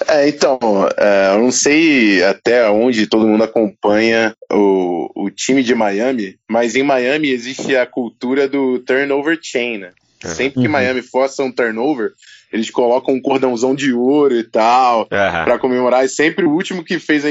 É, 0.09 0.29
então, 0.29 0.59
é, 0.97 1.35
eu 1.35 1.39
não 1.41 1.51
sei 1.51 2.23
até 2.23 2.69
onde 2.69 3.07
todo 3.07 3.27
mundo 3.27 3.45
acompanha 3.45 4.35
o, 4.51 5.11
o 5.25 5.31
time 5.31 5.63
de 5.63 5.75
Miami, 5.75 6.37
mas 6.49 6.75
em 6.75 6.83
Miami 6.83 7.31
existe 7.31 7.77
a 7.77 7.87
cultura 7.87 8.49
do 8.49 8.79
turnover 8.81 9.39
chain, 9.41 9.79
né? 9.79 9.93
Sempre 10.25 10.61
que 10.61 10.67
uhum. 10.67 10.73
Miami 10.73 11.03
força 11.03 11.43
um 11.43 11.51
turnover, 11.51 12.13
eles 12.53 12.71
colocam 12.71 13.15
um 13.15 13.21
cordãozão 13.21 13.75
de 13.75 13.93
ouro 13.93 14.37
e 14.37 14.45
tal, 14.45 15.01
uhum. 15.01 15.07
para 15.09 15.59
comemorar. 15.59 16.05
E 16.05 16.09
sempre 16.09 16.45
o 16.45 16.51
último 16.51 16.85
que 16.85 16.99
fez 16.99 17.25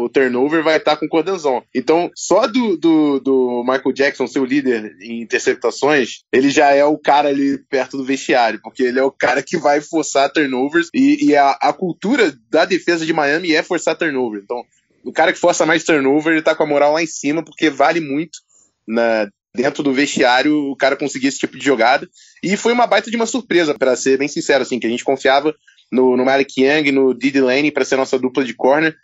o 0.00 0.08
turnover 0.08 0.62
vai 0.62 0.76
estar 0.76 0.96
com 0.96 1.08
cordãozão. 1.08 1.62
Então, 1.74 2.10
só 2.14 2.46
do, 2.46 2.76
do, 2.76 3.20
do, 3.20 3.64
Michael 3.64 3.92
Jackson 3.92 4.26
ser 4.26 4.40
o 4.40 4.44
líder 4.44 4.96
em 5.00 5.22
interceptações, 5.22 6.22
ele 6.32 6.50
já 6.50 6.72
é 6.72 6.84
o 6.84 6.98
cara 6.98 7.28
ali 7.28 7.58
perto 7.70 7.96
do 7.96 8.04
vestiário, 8.04 8.60
porque 8.62 8.82
ele 8.82 8.98
é 8.98 9.04
o 9.04 9.12
cara 9.12 9.42
que 9.42 9.56
vai 9.56 9.80
forçar 9.80 10.32
turnovers. 10.32 10.88
E, 10.92 11.28
e 11.28 11.36
a, 11.36 11.50
a 11.52 11.72
cultura 11.72 12.34
da 12.50 12.64
defesa 12.64 13.06
de 13.06 13.12
Miami 13.12 13.52
é 13.52 13.62
forçar 13.62 13.96
turnover. 13.96 14.40
Então, 14.42 14.62
o 15.04 15.12
cara 15.12 15.32
que 15.32 15.38
força 15.38 15.64
mais 15.64 15.84
turnover, 15.84 16.32
ele 16.32 16.42
tá 16.42 16.54
com 16.54 16.64
a 16.64 16.66
moral 16.66 16.92
lá 16.92 17.02
em 17.02 17.06
cima, 17.06 17.44
porque 17.44 17.70
vale 17.70 18.00
muito 18.00 18.38
na, 18.86 19.28
dentro 19.56 19.82
do 19.82 19.92
vestiário 19.92 20.70
o 20.70 20.76
cara 20.76 20.96
conseguir 20.96 21.28
esse 21.28 21.38
tipo 21.38 21.58
de 21.58 21.64
jogada. 21.64 22.08
E 22.42 22.56
foi 22.56 22.72
uma 22.72 22.86
baita 22.86 23.10
de 23.10 23.16
uma 23.16 23.26
surpresa, 23.26 23.74
para 23.74 23.96
ser 23.96 24.18
bem 24.18 24.28
sincero, 24.28 24.62
assim, 24.62 24.78
que 24.78 24.86
a 24.86 24.90
gente 24.90 25.04
confiava 25.04 25.54
no, 25.90 26.16
no 26.16 26.24
Malik 26.24 26.60
Young, 26.62 26.92
no 26.92 27.14
Didi 27.14 27.40
Lane 27.40 27.72
para 27.72 27.84
ser 27.84 27.96
nossa 27.96 28.18
dupla 28.18 28.44
de 28.44 28.54
corner. 28.54 28.94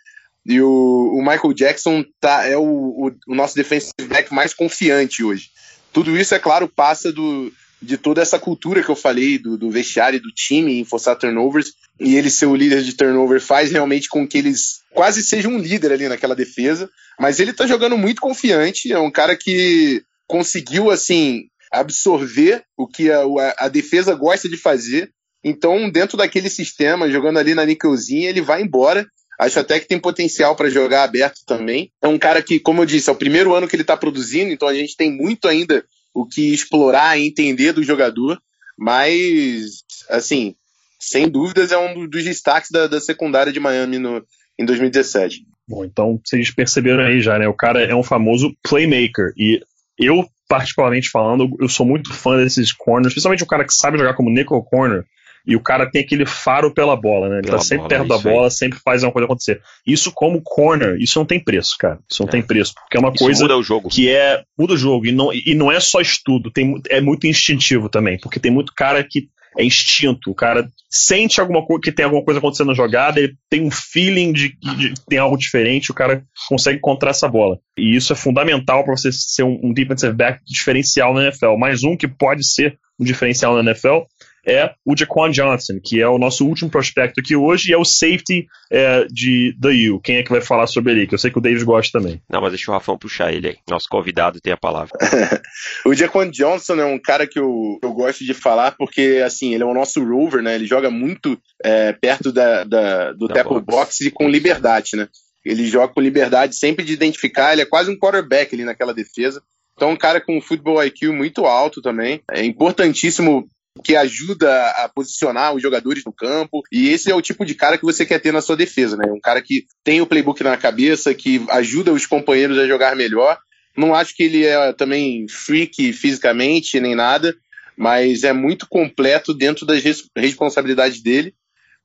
E 0.45 0.61
o, 0.61 1.13
o 1.15 1.19
Michael 1.19 1.53
Jackson 1.53 2.03
tá, 2.19 2.45
é 2.45 2.57
o, 2.57 2.63
o, 2.63 3.11
o, 3.27 3.35
nosso 3.35 3.55
defensive 3.55 4.07
back 4.07 4.33
mais 4.33 4.53
confiante 4.53 5.23
hoje. 5.23 5.49
Tudo 5.91 6.17
isso, 6.17 6.35
é 6.35 6.39
claro, 6.39 6.67
passa 6.67 7.11
do, 7.11 7.51
de 7.81 7.97
toda 7.97 8.21
essa 8.21 8.37
cultura 8.37 8.83
que 8.83 8.89
eu 8.89 8.95
falei 8.95 9.37
do, 9.37 9.57
do 9.57 9.69
vestiário 9.69 10.21
do 10.21 10.31
time 10.31 10.79
em 10.79 10.85
forçar 10.85 11.17
turnovers 11.17 11.73
e 11.99 12.15
ele 12.15 12.29
ser 12.29 12.47
o 12.47 12.55
líder 12.55 12.81
de 12.81 12.93
turnover 12.93 13.39
faz 13.39 13.71
realmente 13.71 14.09
com 14.09 14.27
que 14.27 14.37
eles 14.37 14.81
quase 14.91 15.23
sejam 15.23 15.53
um 15.53 15.57
líder 15.59 15.91
ali 15.91 16.09
naquela 16.09 16.35
defesa, 16.35 16.89
mas 17.19 17.39
ele 17.39 17.53
tá 17.53 17.65
jogando 17.65 17.97
muito 17.97 18.21
confiante, 18.21 18.91
é 18.91 18.99
um 18.99 19.11
cara 19.11 19.35
que 19.35 20.03
conseguiu 20.27 20.89
assim 20.89 21.47
absorver 21.71 22.63
o 22.77 22.87
que 22.87 23.11
a, 23.11 23.23
a, 23.57 23.67
defesa 23.67 24.13
gosta 24.13 24.47
de 24.47 24.57
fazer. 24.57 25.11
Então, 25.43 25.89
dentro 25.89 26.15
daquele 26.15 26.49
sistema, 26.49 27.09
jogando 27.09 27.39
ali 27.39 27.55
na 27.55 27.65
níquelzinha, 27.65 28.29
ele 28.29 28.41
vai 28.41 28.61
embora. 28.61 29.05
Acho 29.39 29.59
até 29.59 29.79
que 29.79 29.87
tem 29.87 29.99
potencial 29.99 30.55
para 30.55 30.69
jogar 30.69 31.03
aberto 31.03 31.41
também. 31.45 31.91
É 32.01 32.07
um 32.07 32.19
cara 32.19 32.41
que, 32.41 32.59
como 32.59 32.81
eu 32.81 32.85
disse, 32.85 33.09
é 33.09 33.13
o 33.13 33.17
primeiro 33.17 33.53
ano 33.55 33.67
que 33.67 33.75
ele 33.75 33.81
está 33.81 33.97
produzindo, 33.97 34.51
então 34.51 34.67
a 34.67 34.73
gente 34.73 34.95
tem 34.95 35.11
muito 35.11 35.47
ainda 35.47 35.83
o 36.13 36.25
que 36.25 36.53
explorar 36.53 37.17
e 37.17 37.27
entender 37.27 37.73
do 37.73 37.83
jogador. 37.83 38.39
Mas, 38.77 39.83
assim, 40.09 40.55
sem 40.99 41.27
dúvidas 41.27 41.71
é 41.71 41.77
um 41.77 42.07
dos 42.07 42.23
destaques 42.23 42.69
da, 42.71 42.87
da 42.87 43.01
secundária 43.01 43.51
de 43.51 43.59
Miami 43.59 43.97
no, 43.97 44.23
em 44.59 44.65
2017. 44.65 45.45
Bom, 45.67 45.83
então 45.83 46.19
vocês 46.23 46.51
perceberam 46.51 47.03
aí 47.03 47.21
já, 47.21 47.39
né? 47.39 47.47
O 47.47 47.53
cara 47.53 47.81
é 47.83 47.95
um 47.95 48.03
famoso 48.03 48.55
playmaker. 48.61 49.33
E 49.37 49.61
eu, 50.03 50.25
particularmente 50.47 51.09
falando, 51.09 51.49
eu 51.59 51.67
sou 51.67 51.85
muito 51.85 52.13
fã 52.13 52.37
desses 52.37 52.71
corners, 52.71 53.07
especialmente 53.07 53.43
o 53.43 53.47
cara 53.47 53.65
que 53.65 53.73
sabe 53.73 53.97
jogar 53.97 54.13
como 54.13 54.29
nickel 54.29 54.61
corner. 54.63 55.03
E 55.45 55.57
o 55.57 55.59
cara 55.59 55.89
tem 55.89 56.01
aquele 56.01 56.25
faro 56.25 56.73
pela 56.73 56.95
bola, 56.95 57.27
né? 57.27 57.35
Ele 57.39 57.47
pela 57.47 57.57
tá 57.57 57.63
sempre 57.63 57.77
bola, 57.79 57.89
perto 57.89 58.07
da 58.07 58.17
bola, 58.17 58.47
aí. 58.47 58.51
sempre 58.51 58.79
faz 58.79 59.03
uma 59.03 59.11
coisa 59.11 59.25
acontecer. 59.25 59.61
Isso 59.85 60.09
como 60.13 60.41
corner, 60.41 60.95
isso 61.01 61.19
não 61.19 61.25
tem 61.25 61.37
preço, 61.37 61.75
cara. 61.77 61.99
Isso 62.09 62.21
não 62.23 62.29
é. 62.29 62.31
tem 62.31 62.41
preço. 62.41 62.73
Porque 62.73 62.95
é 62.95 62.99
uma 62.99 63.09
isso 63.09 63.23
coisa 63.23 63.41
muda 63.41 63.57
o 63.57 63.63
jogo. 63.63 63.89
que 63.89 64.09
é. 64.09 64.41
Muda 64.57 64.73
o 64.73 64.77
jogo. 64.77 65.05
E 65.05 65.11
não, 65.11 65.33
e 65.33 65.53
não 65.53 65.69
é 65.69 65.81
só 65.81 65.99
estudo, 65.99 66.49
tem, 66.49 66.81
é 66.89 67.01
muito 67.01 67.27
instintivo 67.27 67.89
também. 67.89 68.17
Porque 68.19 68.39
tem 68.39 68.51
muito 68.51 68.73
cara 68.73 69.03
que 69.03 69.27
é 69.57 69.63
instinto. 69.63 70.31
O 70.31 70.35
cara 70.35 70.67
sente 70.89 71.41
alguma 71.41 71.65
coisa 71.65 71.81
que 71.81 71.91
tem 71.91 72.05
alguma 72.05 72.23
coisa 72.23 72.39
acontecendo 72.39 72.67
na 72.67 72.73
jogada, 72.73 73.19
ele 73.19 73.35
tem 73.49 73.65
um 73.65 73.71
feeling 73.71 74.31
de 74.31 74.49
que 74.49 74.93
tem 75.07 75.17
algo 75.17 75.37
diferente, 75.37 75.91
o 75.91 75.95
cara 75.95 76.23
consegue 76.47 76.77
encontrar 76.77 77.11
essa 77.11 77.27
bola. 77.27 77.57
E 77.77 77.95
isso 77.95 78.13
é 78.13 78.15
fundamental 78.15 78.83
para 78.83 78.95
você 78.95 79.11
ser 79.11 79.43
um, 79.43 79.59
um 79.63 79.73
defensive 79.73 80.13
back 80.13 80.39
diferencial 80.45 81.13
na 81.13 81.23
NFL. 81.23 81.57
Mais 81.57 81.83
um 81.83 81.97
que 81.97 82.07
pode 82.07 82.45
ser 82.45 82.77
um 82.99 83.03
diferencial 83.03 83.55
na 83.55 83.71
NFL 83.71 84.01
é 84.45 84.73
o 84.85 84.95
Jaquan 84.95 85.31
Johnson, 85.31 85.79
que 85.83 86.01
é 86.01 86.07
o 86.07 86.17
nosso 86.17 86.45
último 86.45 86.69
prospecto 86.69 87.19
aqui 87.19 87.35
hoje 87.35 87.69
e 87.69 87.73
é 87.73 87.77
o 87.77 87.85
safety 87.85 88.47
é, 88.71 89.05
de 89.09 89.55
da 89.57 89.69
U. 89.69 89.99
Quem 89.99 90.17
é 90.17 90.23
que 90.23 90.31
vai 90.31 90.41
falar 90.41 90.67
sobre 90.67 90.91
ele? 90.91 91.07
Que 91.07 91.13
eu 91.13 91.19
sei 91.19 91.31
que 91.31 91.37
o 91.37 91.41
Davis 91.41 91.63
gosta 91.63 91.99
também. 91.99 92.21
Não, 92.29 92.41
mas 92.41 92.51
deixa 92.51 92.69
o 92.69 92.73
Rafão 92.73 92.97
puxar 92.97 93.33
ele 93.33 93.47
aí. 93.47 93.57
Nosso 93.69 93.87
convidado 93.89 94.41
tem 94.41 94.51
a 94.51 94.57
palavra. 94.57 94.91
o 95.85 95.93
Jaquan 95.93 96.29
Johnson 96.29 96.75
é 96.75 96.85
um 96.85 96.99
cara 96.99 97.25
que 97.25 97.39
eu, 97.39 97.79
eu 97.81 97.93
gosto 97.93 98.25
de 98.25 98.33
falar 98.33 98.75
porque, 98.77 99.21
assim, 99.25 99.53
ele 99.53 99.63
é 99.63 99.65
o 99.65 99.73
nosso 99.73 100.03
rover, 100.03 100.41
né? 100.41 100.55
Ele 100.55 100.65
joga 100.65 100.91
muito 100.91 101.39
é, 101.63 101.93
perto 101.93 102.31
da, 102.31 102.63
da 102.63 103.13
do 103.13 103.27
da 103.27 103.35
tackle 103.35 103.61
box. 103.61 103.65
box 103.65 104.01
e 104.01 104.11
com 104.11 104.29
liberdade, 104.29 104.91
né? 104.95 105.07
Ele 105.45 105.65
joga 105.65 105.93
com 105.93 106.01
liberdade 106.01 106.55
sempre 106.55 106.85
de 106.85 106.93
identificar, 106.93 107.51
ele 107.51 107.61
é 107.61 107.65
quase 107.65 107.91
um 107.91 107.97
quarterback 107.97 108.53
ali 108.55 108.63
naquela 108.63 108.93
defesa. 108.93 109.41
Então, 109.75 109.91
um 109.91 109.97
cara 109.97 110.21
com 110.21 110.37
um 110.37 110.41
futebol 110.41 110.81
IQ 110.83 111.09
muito 111.09 111.45
alto 111.45 111.81
também. 111.81 112.21
É 112.31 112.43
importantíssimo 112.45 113.47
que 113.81 113.95
ajuda 113.95 114.67
a 114.71 114.89
posicionar 114.89 115.53
os 115.53 115.61
jogadores 115.61 116.03
no 116.05 116.13
campo. 116.13 116.61
E 116.71 116.89
esse 116.89 117.09
é 117.09 117.15
o 117.15 117.21
tipo 117.21 117.45
de 117.45 117.55
cara 117.55 117.77
que 117.77 117.85
você 117.85 118.05
quer 118.05 118.19
ter 118.19 118.31
na 118.31 118.41
sua 118.41 118.55
defesa, 118.55 118.95
né? 118.95 119.11
Um 119.11 119.19
cara 119.19 119.41
que 119.41 119.65
tem 119.83 120.01
o 120.01 120.05
playbook 120.05 120.43
na 120.43 120.57
cabeça, 120.57 121.13
que 121.13 121.43
ajuda 121.49 121.91
os 121.91 122.05
companheiros 122.05 122.57
a 122.57 122.67
jogar 122.67 122.95
melhor. 122.95 123.37
Não 123.75 123.95
acho 123.95 124.15
que 124.15 124.23
ele 124.23 124.45
é 124.45 124.73
também 124.73 125.27
freak 125.27 125.93
fisicamente 125.93 126.79
nem 126.79 126.93
nada, 126.93 127.35
mas 127.75 128.23
é 128.23 128.31
muito 128.31 128.67
completo 128.69 129.33
dentro 129.33 129.65
das 129.65 129.83
res 129.83 130.03
responsabilidades 130.15 131.01
dele. 131.01 131.33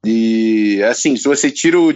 E 0.05 0.83
assim, 0.83 1.17
se 1.17 1.25
você 1.25 1.51
tira 1.51 1.81
o 1.81 1.95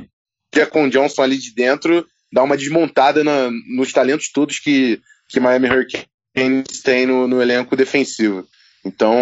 Jacon 0.55 0.89
Johnson 0.89 1.23
ali 1.23 1.37
de 1.37 1.55
dentro, 1.55 2.07
dá 2.33 2.43
uma 2.43 2.57
desmontada 2.57 3.23
na, 3.23 3.51
nos 3.77 3.93
talentos 3.93 4.31
todos 4.33 4.59
que, 4.59 5.01
que 5.29 5.39
Miami 5.39 5.69
Hurricanes 5.69 6.83
tem 6.83 7.07
no, 7.07 7.29
no 7.29 7.43
elenco 7.43 7.77
defensivo. 7.77 8.47
Então, 8.85 9.15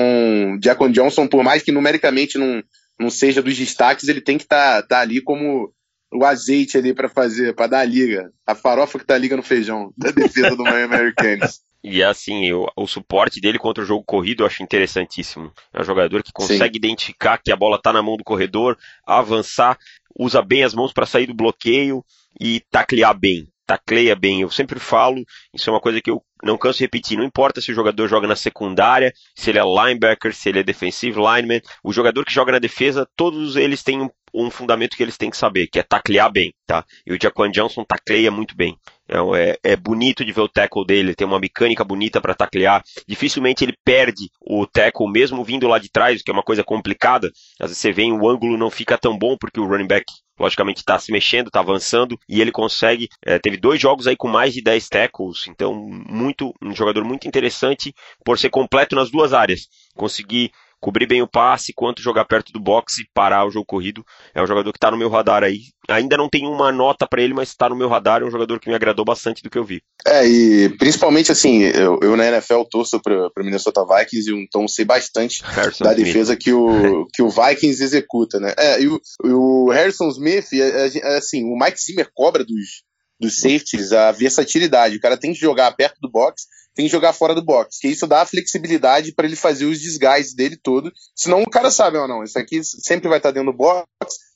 Jackon 0.62 0.90
Johnson, 0.90 1.27
por 1.27 1.42
mais 1.42 1.62
que 1.62 1.73
numericamente 1.73 2.38
não, 2.38 2.62
não 2.99 3.11
seja 3.11 3.42
dos 3.42 3.57
destaques, 3.57 4.09
ele 4.09 4.20
tem 4.20 4.38
que 4.38 4.44
estar 4.44 4.83
tá, 4.83 4.88
tá 4.88 5.01
ali 5.01 5.20
como 5.20 5.73
o 6.12 6.25
azeite 6.25 6.77
ali 6.77 6.92
para 6.92 7.09
fazer, 7.09 7.55
para 7.55 7.66
dar 7.66 7.81
a 7.81 7.85
liga. 7.85 8.31
A 8.46 8.55
farofa 8.55 8.99
que 8.99 9.05
tá 9.05 9.16
liga 9.16 9.37
no 9.37 9.42
feijão 9.42 9.92
da 9.96 10.11
defesa 10.11 10.57
do 10.57 10.64
Miami 10.64 10.96
Hurricanes. 10.96 11.61
E 11.83 12.03
assim, 12.03 12.53
o, 12.53 12.70
o, 12.77 12.87
suporte 12.87 13.40
dele 13.40 13.59
contra 13.59 13.83
o 13.83 13.87
jogo 13.87 14.05
corrido 14.05 14.42
eu 14.42 14.46
acho 14.46 14.62
interessantíssimo. 14.62 15.51
É 15.73 15.81
um 15.81 15.85
jogador 15.85 16.23
que 16.23 16.31
consegue 16.31 16.75
Sim. 16.75 16.77
identificar 16.79 17.38
que 17.38 17.51
a 17.51 17.57
bola 17.57 17.77
está 17.77 17.90
na 17.90 18.03
mão 18.03 18.18
do 18.18 18.23
corredor, 18.23 18.77
avançar, 19.03 19.79
usa 20.14 20.42
bem 20.42 20.62
as 20.62 20.75
mãos 20.75 20.92
para 20.92 21.07
sair 21.07 21.27
do 21.27 21.33
bloqueio 21.33 22.05
e 22.38 22.61
taclear 22.70 23.18
bem 23.18 23.49
tacleia 23.70 24.16
bem. 24.16 24.40
Eu 24.40 24.50
sempre 24.50 24.80
falo, 24.80 25.24
isso 25.54 25.70
é 25.70 25.72
uma 25.72 25.80
coisa 25.80 26.00
que 26.00 26.11
eu 26.11 26.20
não 26.42 26.59
canso 26.59 26.78
de 26.78 26.85
repetir. 26.85 27.16
Não 27.16 27.24
importa 27.24 27.61
se 27.61 27.70
o 27.70 27.74
jogador 27.74 28.09
joga 28.09 28.26
na 28.26 28.35
secundária, 28.35 29.12
se 29.37 29.50
ele 29.50 29.61
é 29.61 29.62
linebacker, 29.62 30.35
se 30.35 30.48
ele 30.48 30.59
é 30.59 30.62
defensive 30.64 31.20
lineman, 31.20 31.61
o 31.85 31.92
jogador 31.92 32.24
que 32.24 32.33
joga 32.33 32.50
na 32.50 32.59
defesa, 32.59 33.09
todos 33.14 33.54
eles 33.54 33.85
têm 33.85 34.02
um, 34.02 34.11
um 34.35 34.50
fundamento 34.50 34.96
que 34.96 35.02
eles 35.04 35.16
têm 35.16 35.30
que 35.30 35.37
saber, 35.37 35.68
que 35.68 35.78
é 35.78 35.85
taclear 35.85 36.33
bem, 36.33 36.52
tá? 36.66 36.85
E 37.06 37.12
o 37.12 37.18
Jaquan 37.20 37.50
Johnson 37.50 37.85
tacleia 37.85 38.30
muito 38.30 38.56
bem. 38.56 38.76
É, 39.09 39.18
é, 39.18 39.72
é, 39.72 39.76
bonito 39.76 40.24
de 40.24 40.33
ver 40.33 40.40
o 40.40 40.48
tackle 40.48 40.87
dele, 40.87 41.14
tem 41.14 41.26
uma 41.26 41.40
mecânica 41.40 41.85
bonita 41.85 42.20
para 42.20 42.35
taclear. 42.35 42.83
Dificilmente 43.06 43.64
ele 43.64 43.74
perde 43.85 44.30
o 44.40 44.66
tackle, 44.66 45.11
mesmo 45.11 45.44
vindo 45.44 45.68
lá 45.68 45.78
de 45.78 45.90
trás, 45.90 46.22
que 46.22 46.30
é 46.30 46.35
uma 46.35 46.42
coisa 46.42 46.64
complicada. 46.64 47.28
Às 47.61 47.70
vezes 47.70 47.78
você 47.78 47.92
vê 47.92 48.04
o 48.04 48.28
ângulo 48.28 48.56
não 48.56 48.70
fica 48.70 48.98
tão 48.98 49.16
bom 49.16 49.37
porque 49.37 49.61
o 49.61 49.66
running 49.66 49.87
back 49.87 50.04
logicamente 50.40 50.79
está 50.79 50.98
se 50.98 51.12
mexendo, 51.12 51.48
está 51.48 51.61
avançando 51.61 52.18
e 52.29 52.40
ele 52.40 52.50
consegue. 52.50 53.09
É, 53.24 53.38
teve 53.38 53.59
dois 53.59 53.81
jogos 53.81 54.07
aí 54.07 54.16
com 54.16 54.26
mais 54.26 54.55
de 54.55 54.62
10 54.62 54.88
tackles, 54.88 55.46
então 55.48 55.74
muito 55.74 56.55
um 56.62 56.74
jogador 56.74 57.05
muito 57.05 57.29
interessante 57.29 57.94
por 58.24 58.38
ser 58.38 58.48
completo 58.48 58.96
nas 58.96 59.11
duas 59.11 59.35
áreas. 59.35 59.68
Conseguir 59.94 60.50
cobrir 60.81 61.07
bem 61.07 61.23
o 61.23 61.29
passe, 61.29 61.73
quanto 61.73 62.03
jogar 62.03 62.25
perto 62.25 62.53
do 62.53 62.61
box 62.61 62.99
e 62.99 63.09
parar 63.14 63.47
o 63.47 63.51
jogo 63.51 63.66
corrido. 63.66 64.05
É 64.35 64.43
um 64.43 64.47
jogador 64.47 64.73
que 64.73 64.79
está 64.79 64.90
no 64.90 64.97
meu 64.97 65.11
radar 65.11 65.45
aí. 65.45 65.61
Ainda 65.88 66.16
não 66.16 66.29
tenho 66.29 66.51
uma 66.51 66.73
nota 66.73 67.07
para 67.07 67.23
ele, 67.23 67.35
mas 67.35 67.51
está 67.51 67.69
no 67.69 67.77
meu 67.77 67.88
radar. 67.88 68.23
É 68.23 68.25
um 68.25 68.31
jogador 68.31 68.59
que 68.59 68.69
me 68.69 68.75
agradou 68.75 69.05
bastante 69.05 69.43
do 69.43 69.51
que 69.51 69.59
eu 69.59 69.64
vi. 69.64 69.83
É, 70.07 70.27
e 70.27 70.69
principalmente 70.79 71.31
assim, 71.31 71.62
eu, 71.62 71.99
eu 72.03 72.16
na 72.16 72.27
NFL 72.27 72.62
torço 72.71 73.01
para 73.01 73.27
o 73.27 73.45
Minnesota 73.45 73.85
Vikings, 73.85 74.33
então 74.33 74.66
sei 74.66 74.85
bastante 74.85 75.43
Harrison 75.45 75.85
da 75.85 75.93
defesa 75.93 76.37
que 76.37 76.53
o, 76.53 77.07
que 77.12 77.23
o 77.23 77.29
Vikings 77.29 77.83
executa, 77.83 78.40
né? 78.40 78.55
É, 78.57 78.83
e 78.83 78.88
o, 78.88 79.01
o 79.25 79.71
Harrison 79.71 80.09
Smith, 80.09 80.53
é, 80.53 80.99
é, 80.99 81.16
assim, 81.16 81.45
o 81.45 81.59
Mike 81.59 81.81
Zimmer 81.81 82.09
cobra 82.14 82.45
dos, 82.45 82.83
dos 83.20 83.37
safeties 83.37 83.92
a 83.92 84.11
versatilidade. 84.12 84.96
O 84.96 85.00
cara 85.00 85.16
tem 85.16 85.33
que 85.33 85.40
jogar 85.40 85.70
perto 85.72 86.00
do 86.00 86.11
box 86.11 86.46
tem 86.74 86.87
que 86.87 86.92
jogar 86.92 87.12
fora 87.12 87.35
do 87.35 87.42
box. 87.42 87.78
Que 87.80 87.88
isso 87.88 88.06
dá 88.06 88.22
a 88.22 88.26
flexibilidade 88.26 89.12
para 89.12 89.26
ele 89.26 89.37
fazer 89.37 89.66
os 89.66 89.80
desguises 89.80 90.35
dele 90.35 90.56
todo. 90.56 90.92
Senão 91.14 91.42
o 91.42 91.50
cara 91.50 91.70
sabe, 91.70 91.98
ou 91.98 92.09
não, 92.09 92.22
isso 92.22 92.38
aqui 92.38 92.62
sempre 92.64 93.09
vai 93.09 93.18
estar 93.18 93.30
tá 93.30 93.35
dentro 93.35 93.52
do 93.52 93.56
box, 93.56 93.87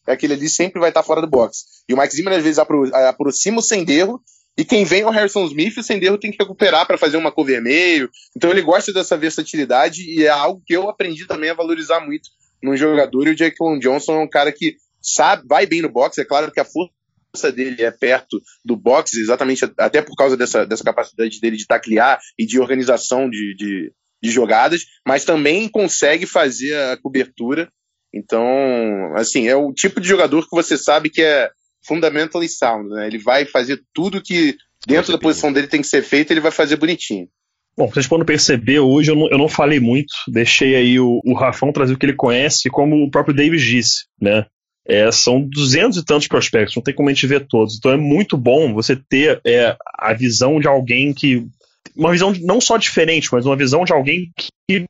aquele 0.07 0.35
ali 0.35 0.49
sempre 0.49 0.81
vai 0.81 0.91
estar 0.91 1.03
tá 1.03 1.07
fora 1.07 1.21
do 1.21 1.27
box. 1.27 1.65
E 1.89 1.95
o 1.95 1.99
Mike 1.99 2.15
Zimmer 2.15 2.35
às 2.35 2.43
vezes 2.43 2.59
apro 2.59 2.95
aproxima 2.95 3.59
o 3.59 3.63
Senderro, 3.63 4.21
e 4.57 4.65
quem 4.65 4.85
vem 4.85 5.01
é 5.01 5.07
o 5.07 5.11
Harrison 5.11 5.45
Smith, 5.47 5.77
o 5.77 5.83
Senderro 5.83 6.19
tem 6.19 6.31
que 6.31 6.39
recuperar 6.39 6.87
para 6.87 6.97
fazer 6.97 7.17
uma 7.17 7.33
cover 7.33 7.61
meio. 7.61 8.09
Então 8.37 8.51
ele 8.51 8.63
gosta 8.63 8.93
dessa 8.93 9.17
versatilidade 9.17 10.03
e 10.03 10.25
é 10.25 10.29
algo 10.29 10.63
que 10.65 10.77
eu 10.77 10.89
aprendi 10.89 11.27
também 11.27 11.51
a 11.51 11.55
valorizar 11.55 12.01
muito 12.01 12.31
num 12.63 12.77
jogador. 12.77 13.27
E 13.27 13.31
o 13.31 13.37
Jacqueline 13.37 13.81
Johnson 13.81 14.15
é 14.15 14.21
um 14.21 14.29
cara 14.29 14.53
que 14.53 14.77
sabe, 15.03 15.43
vai 15.49 15.67
bem 15.67 15.83
no 15.83 15.89
boxe. 15.89 16.21
É 16.21 16.25
claro 16.25 16.53
que 16.53 16.61
a 16.61 16.65
força 16.65 16.93
dele 17.53 17.83
é 17.83 17.91
perto 17.91 18.41
do 18.65 18.77
boxe, 18.77 19.21
exatamente 19.21 19.65
até 19.79 20.01
por 20.01 20.15
causa 20.17 20.37
dessa, 20.37 20.65
dessa 20.65 20.85
capacidade 20.85 21.41
dele 21.41 21.57
de 21.57 21.67
taclear 21.67 22.21
e 22.39 22.47
de 22.47 22.61
organização 22.61 23.29
de, 23.29 23.55
de, 23.57 23.93
de 24.23 24.31
jogadas, 24.31 24.85
mas 25.07 25.25
também 25.25 25.69
consegue 25.69 26.27
fazer 26.27 26.75
a 26.77 26.97
cobertura. 26.97 27.69
Então, 28.13 28.47
assim, 29.17 29.49
é 29.49 29.57
o 29.57 29.73
tipo 29.73 30.01
de 30.01 30.09
jogador 30.09 30.43
que 30.43 30.55
você 30.55 30.79
sabe 30.79 31.11
que 31.11 31.23
é 31.23 31.51
fundamentally 31.87 32.49
sound, 32.49 32.89
né? 32.89 33.07
Ele 33.07 33.19
vai 33.19 33.45
fazer 33.45 33.83
tudo 33.93 34.23
que 34.23 34.57
dentro 34.87 35.13
da 35.13 35.19
posição 35.19 35.53
dele 35.53 35.67
tem 35.67 35.81
que 35.81 35.87
ser 35.87 36.03
feito, 36.03 36.31
ele 36.31 36.41
vai 36.41 36.53
fazer 36.53 36.77
bonitinho. 36.77 37.29
Bom, 37.77 37.89
vocês 37.89 38.07
podem 38.07 38.25
perceber, 38.25 38.79
hoje 38.79 39.11
eu 39.11 39.17
não, 39.17 39.29
eu 39.31 39.39
não 39.39 39.49
falei 39.49 39.81
muito, 39.81 40.15
deixei 40.29 40.77
aí 40.77 41.01
o, 41.01 41.21
o 41.25 41.35
Rafão 41.35 41.73
trazer 41.73 41.95
o 41.95 41.99
que 41.99 42.07
ele 42.07 42.15
conhece, 42.15 42.71
como 42.71 43.03
o 43.03 43.11
próprio 43.11 43.35
Davis 43.35 43.63
disse, 43.63 44.05
né? 44.21 44.47
É, 44.87 45.11
são 45.11 45.41
duzentos 45.41 45.99
e 45.99 46.05
tantos 46.05 46.29
prospectos, 46.29 46.77
não 46.77 46.83
tem 46.83 46.95
como 46.95 47.09
a 47.09 47.13
gente 47.13 47.27
ver 47.27 47.47
todos. 47.47 47.77
Então 47.77 47.91
é 47.91 47.97
muito 47.97 48.37
bom 48.37 48.75
você 48.75 48.95
ter 48.97 49.41
é, 49.47 49.77
a 49.99 50.13
visão 50.13 50.61
de 50.61 50.69
alguém 50.69 51.13
que. 51.13 51.47
Uma 51.97 52.11
visão 52.11 52.35
não 52.41 52.61
só 52.61 52.77
diferente, 52.77 53.29
mas 53.31 53.47
uma 53.47 53.57
visão 53.57 53.85
de 53.85 53.93
alguém 53.93 54.33
que 54.67 54.85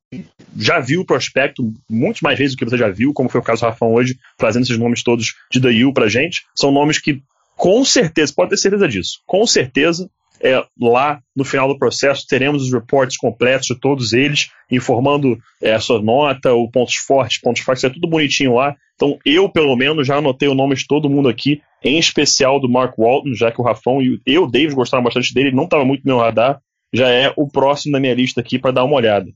já 0.57 0.81
viu 0.81 1.03
o 1.03 1.05
prospecto 1.05 1.71
muitas 1.91 2.23
mais 2.23 2.39
vezes 2.39 2.55
do 2.55 2.59
que 2.59 2.65
você 2.65 2.79
já 2.79 2.89
viu, 2.89 3.13
como 3.13 3.29
foi 3.29 3.41
o 3.41 3.45
caso 3.45 3.61
do 3.61 3.67
Rafão 3.67 3.93
hoje, 3.93 4.19
trazendo 4.39 4.63
esses 4.63 4.79
nomes 4.79 5.03
todos 5.03 5.35
de 5.51 5.61
The 5.61 5.85
U 5.85 5.93
pra 5.93 6.09
gente. 6.09 6.45
São 6.55 6.73
nomes 6.73 6.99
que, 6.99 7.21
com 7.57 7.85
certeza, 7.85 8.33
pode 8.35 8.51
ter 8.51 8.57
certeza 8.57 8.89
disso, 8.89 9.21
com 9.27 9.47
certeza 9.47 10.09
é, 10.45 10.63
lá 10.79 11.21
no 11.35 11.45
final 11.45 11.67
do 11.67 11.79
processo 11.79 12.27
teremos 12.29 12.63
os 12.63 12.73
reports 12.73 13.17
completos 13.17 13.67
de 13.67 13.81
todos 13.81 14.13
eles, 14.13 14.51
informando 14.71 15.39
é, 15.63 15.73
a 15.73 15.81
sua 15.81 16.03
nota, 16.03 16.53
o 16.53 16.71
pontos 16.71 16.97
fortes, 16.97 17.41
pontos 17.41 17.63
fracos, 17.63 17.83
é 17.83 17.89
tudo 17.89 18.07
bonitinho 18.07 18.55
lá. 18.55 18.77
Então 18.95 19.19
eu, 19.25 19.49
pelo 19.49 19.75
menos, 19.75 20.07
já 20.07 20.17
anotei 20.17 20.49
o 20.49 20.55
nome 20.55 20.75
de 20.75 20.87
todo 20.87 21.09
mundo 21.09 21.29
aqui, 21.29 21.63
em 21.83 21.99
especial 21.99 22.61
do 22.61 22.69
Mark 22.69 22.95
Walton, 22.99 23.35
já 23.35 23.51
que 23.51 23.61
o 23.61 23.65
Rafão 23.65 24.03
e 24.03 24.21
eu, 24.27 24.47
David, 24.47 24.75
gostaram 24.75 25.03
bastante 25.03 25.33
dele, 25.33 25.51
não 25.51 25.65
estava 25.65 25.85
muito 25.85 26.03
no 26.05 26.15
meu 26.15 26.23
radar, 26.23 26.61
já 26.93 27.09
é 27.09 27.33
o 27.37 27.49
próximo 27.49 27.93
da 27.93 28.01
minha 28.01 28.15
lista 28.15 28.41
aqui 28.41 28.59
para 28.59 28.71
dar 28.71 28.85
uma 28.85 28.97
olhada. 28.97 29.27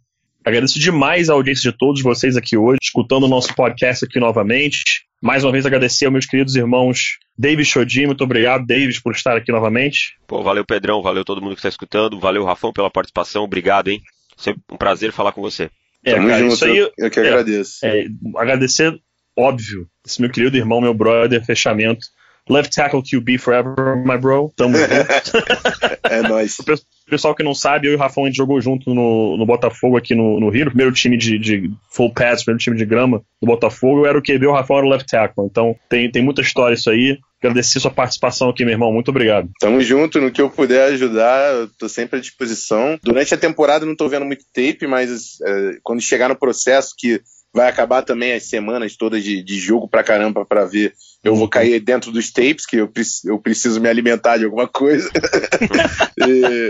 Agradeço 0.44 0.78
demais 0.78 1.28
a 1.28 1.32
audiência 1.32 1.72
de 1.72 1.76
todos 1.76 2.02
vocês 2.02 2.36
aqui 2.36 2.56
hoje, 2.56 2.78
escutando 2.82 3.24
o 3.24 3.28
nosso 3.28 3.54
podcast 3.54 4.04
aqui 4.04 4.20
novamente. 4.20 5.07
Mais 5.20 5.42
uma 5.44 5.52
vez 5.52 5.66
agradecer 5.66 6.04
aos 6.07 6.12
meus 6.12 6.26
queridos 6.26 6.54
irmãos 6.54 7.18
David 7.38 7.68
Chodin, 7.68 8.07
muito 8.07 8.24
obrigado, 8.24 8.66
David, 8.66 9.00
por 9.00 9.12
estar 9.12 9.37
aqui 9.37 9.52
novamente. 9.52 10.18
Pô, 10.26 10.42
valeu 10.42 10.64
Pedrão, 10.64 11.00
valeu 11.00 11.24
todo 11.24 11.40
mundo 11.40 11.52
que 11.52 11.61
está 11.61 11.68
escutando, 11.68 12.18
valeu 12.18 12.44
Rafão 12.44 12.72
pela 12.72 12.90
participação, 12.90 13.44
obrigado, 13.44 13.88
hein? 13.88 14.02
Sempre 14.37 14.62
um 14.70 14.76
prazer 14.76 15.12
falar 15.12 15.31
com 15.33 15.40
você. 15.40 15.70
É, 16.04 16.14
Tamo 16.14 16.28
cara, 16.28 16.40
junto, 16.40 16.54
isso 16.54 16.64
aí, 16.64 16.90
eu 16.98 17.11
que 17.11 17.20
é, 17.20 17.28
agradeço. 17.28 17.87
É, 17.87 18.07
agradecer, 18.37 18.92
óbvio, 19.37 19.87
esse 20.04 20.20
meu 20.20 20.31
querido 20.31 20.57
irmão, 20.57 20.81
meu 20.81 20.94
brother, 20.94 21.44
fechamento. 21.44 22.07
Left 22.50 22.74
tackle 22.74 23.02
QB 23.02 23.38
forever, 23.38 23.96
my 24.04 24.16
bro. 24.16 24.52
Tamo 24.57 24.74
junto. 24.78 24.90
é 26.04 26.22
nóis. 26.22 26.57
pessoal 27.08 27.34
que 27.34 27.42
não 27.42 27.54
sabe, 27.54 27.88
eu 27.88 27.92
e 27.92 27.96
o 27.96 27.98
Rafão 27.98 28.24
a 28.24 28.26
gente 28.26 28.36
jogou 28.36 28.60
junto 28.60 28.94
no, 28.94 29.36
no 29.36 29.46
Botafogo 29.46 29.96
aqui 29.96 30.14
no, 30.14 30.38
no 30.38 30.48
Rio, 30.48 30.66
primeiro 30.66 30.92
time 30.92 31.16
de, 31.16 31.38
de 31.38 31.70
full 31.90 32.12
pads, 32.12 32.44
primeiro 32.44 32.62
time 32.62 32.76
de 32.76 32.84
grama 32.84 33.22
do 33.40 33.46
Botafogo, 33.46 34.00
eu 34.00 34.06
era 34.06 34.18
o 34.18 34.22
QB, 34.22 34.46
o 34.46 34.52
Rafão 34.52 34.78
era 34.78 34.86
o 34.86 34.88
left 34.88 35.08
tackle. 35.08 35.46
Então 35.46 35.76
tem, 35.88 36.10
tem 36.10 36.22
muita 36.22 36.42
história 36.42 36.74
isso 36.74 36.90
aí. 36.90 37.18
Agradecer 37.40 37.78
sua 37.78 37.90
participação 37.90 38.48
aqui, 38.50 38.64
meu 38.64 38.72
irmão. 38.72 38.92
Muito 38.92 39.10
obrigado. 39.10 39.48
Tamo 39.60 39.80
junto. 39.80 40.20
No 40.20 40.32
que 40.32 40.42
eu 40.42 40.50
puder 40.50 40.92
ajudar, 40.92 41.54
eu 41.54 41.68
tô 41.78 41.88
sempre 41.88 42.18
à 42.18 42.20
disposição. 42.20 42.98
Durante 43.00 43.32
a 43.32 43.38
temporada 43.38 43.86
não 43.86 43.94
tô 43.94 44.08
vendo 44.08 44.26
muito 44.26 44.44
tape, 44.52 44.88
mas 44.88 45.40
é, 45.40 45.78
quando 45.84 46.02
chegar 46.02 46.28
no 46.28 46.36
processo 46.36 46.94
que 46.98 47.20
vai 47.52 47.68
acabar 47.68 48.02
também 48.02 48.34
as 48.34 48.44
semanas 48.44 48.96
todas 48.96 49.22
de, 49.24 49.42
de 49.42 49.58
jogo 49.58 49.88
pra 49.88 50.04
caramba 50.04 50.44
para 50.44 50.64
ver. 50.64 50.94
Eu 51.24 51.34
vou 51.34 51.48
cair 51.48 51.80
dentro 51.80 52.12
dos 52.12 52.30
tapes, 52.30 52.66
que 52.66 52.76
eu, 52.76 52.90
eu 53.24 53.38
preciso 53.38 53.80
me 53.80 53.88
alimentar 53.88 54.38
de 54.38 54.44
alguma 54.44 54.68
coisa. 54.68 55.10
e, 56.26 56.68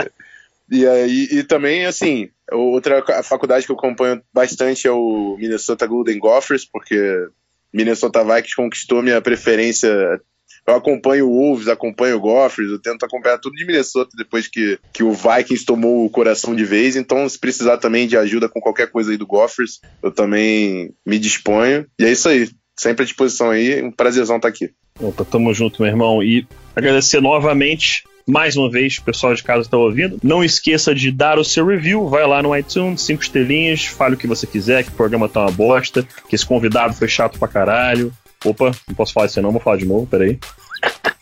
e 0.71 0.87
aí, 0.87 1.29
e 1.33 1.43
também, 1.43 1.87
assim, 1.87 2.29
outra 2.53 3.03
faculdade 3.23 3.65
que 3.65 3.73
eu 3.73 3.77
acompanho 3.77 4.23
bastante 4.33 4.87
é 4.87 4.91
o 4.91 5.37
Minnesota 5.39 5.87
Golden 5.87 6.19
Gophers, 6.19 6.65
porque 6.65 7.29
Minnesota 7.73 8.23
Vikings 8.23 8.57
conquistou 8.57 9.03
minha 9.03 9.21
preferência. 9.21 10.21
Eu 10.67 10.75
acompanho 10.75 11.27
o 11.27 11.33
Wolves, 11.33 11.69
acompanho 11.69 12.17
o 12.17 12.21
Gophers, 12.21 12.71
eu 12.71 12.79
tento 12.79 13.03
acompanhar 13.03 13.39
tudo 13.39 13.57
de 13.57 13.65
Minnesota 13.65 14.11
depois 14.17 14.47
que, 14.47 14.79
que 14.93 15.03
o 15.03 15.13
Vikings 15.13 15.65
tomou 15.65 16.05
o 16.05 16.11
coração 16.11 16.55
de 16.55 16.65
vez. 16.65 16.97
Então, 16.97 17.27
se 17.27 17.39
precisar 17.39 17.79
também 17.79 18.07
de 18.07 18.19
ajuda 18.19 18.49
com 18.49 18.61
qualquer 18.61 18.91
coisa 18.91 19.11
aí 19.11 19.17
do 19.17 19.27
Gophers, 19.27 19.81
eu 20.03 20.11
também 20.11 20.93
me 21.07 21.19
disponho. 21.19 21.87
E 21.99 22.05
é 22.05 22.13
isso 22.13 22.29
aí. 22.29 22.51
Sempre 22.77 23.03
à 23.03 23.07
disposição 23.07 23.51
aí. 23.51 23.83
Um 23.83 23.91
prazerzão 23.91 24.37
estar 24.37 24.49
aqui. 24.49 24.71
Opa, 25.01 25.25
tamo 25.25 25.55
junto, 25.55 25.83
meu 25.83 25.91
irmão. 25.91 26.23
E 26.23 26.47
agradecer 26.77 27.21
novamente 27.21 28.05
mais 28.29 28.57
uma 28.57 28.71
vez, 28.71 28.99
o 28.99 29.03
pessoal 29.03 29.35
de 29.35 29.43
casa 29.43 29.63
está 29.63 29.77
ouvindo. 29.77 30.19
Não 30.23 30.45
esqueça 30.45 30.95
de 30.95 31.11
dar 31.11 31.39
o 31.39 31.45
seu 31.45 31.67
review, 31.67 32.09
vai 32.09 32.27
lá 32.27 32.43
no 32.43 32.55
iTunes, 32.55 33.01
cinco 33.01 33.23
estrelinhas, 33.23 33.87
fale 33.87 34.15
o 34.15 34.19
que 34.19 34.27
você 34.27 34.47
quiser, 34.47 34.85
que 34.85 34.91
o 34.91 34.95
programa 34.95 35.29
tá 35.29 35.41
uma 35.41 35.51
bosta, 35.51 36.07
que 36.29 36.35
esse 36.35 36.45
convidado 36.45 36.95
foi 36.95 37.09
chato 37.09 37.39
pra 37.39 37.49
caralho. 37.49 38.13
Opa, 38.45 38.71
não 38.87 38.95
posso 38.95 39.13
falar 39.15 39.27
isso 39.27 39.41
não, 39.41 39.51
vou 39.51 39.61
falar 39.61 39.79
de 39.79 39.87
novo, 39.87 40.07
peraí. 40.07 40.39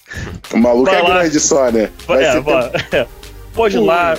O 0.52 0.56
maluco 0.56 0.90
vai 0.90 1.00
é 1.00 1.02
lá. 1.02 1.18
grande 1.18 1.40
só, 1.40 1.70
né? 1.70 1.90
Vai 2.06 2.24
é, 2.24 2.40
vai, 2.40 2.70
é. 2.92 3.06
Pode 3.52 3.76
ir 3.76 3.80
lá. 3.80 4.16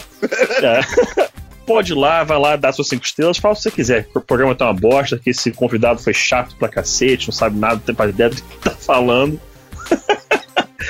É. 0.62 1.28
Pode 1.66 1.92
ir 1.92 1.96
lá, 1.96 2.24
vai 2.24 2.40
lá, 2.40 2.56
dá 2.56 2.72
suas 2.72 2.88
cinco 2.88 3.04
estrelas, 3.04 3.38
fala 3.38 3.54
o 3.54 3.58
que 3.58 3.64
você 3.64 3.72
quiser. 3.72 4.08
O 4.14 4.22
programa 4.22 4.54
tá 4.54 4.66
uma 4.66 4.74
bosta, 4.74 5.18
que 5.18 5.32
esse 5.32 5.52
convidado 5.52 6.00
foi 6.00 6.14
chato 6.14 6.56
pra 6.58 6.70
cacete, 6.70 7.28
não 7.28 7.34
sabe 7.34 7.58
nada, 7.58 7.82
não 7.86 7.96
tem 7.96 8.10
ideia 8.10 8.30
do 8.30 8.36
que 8.36 8.58
tá 8.60 8.72
falando. 8.72 9.40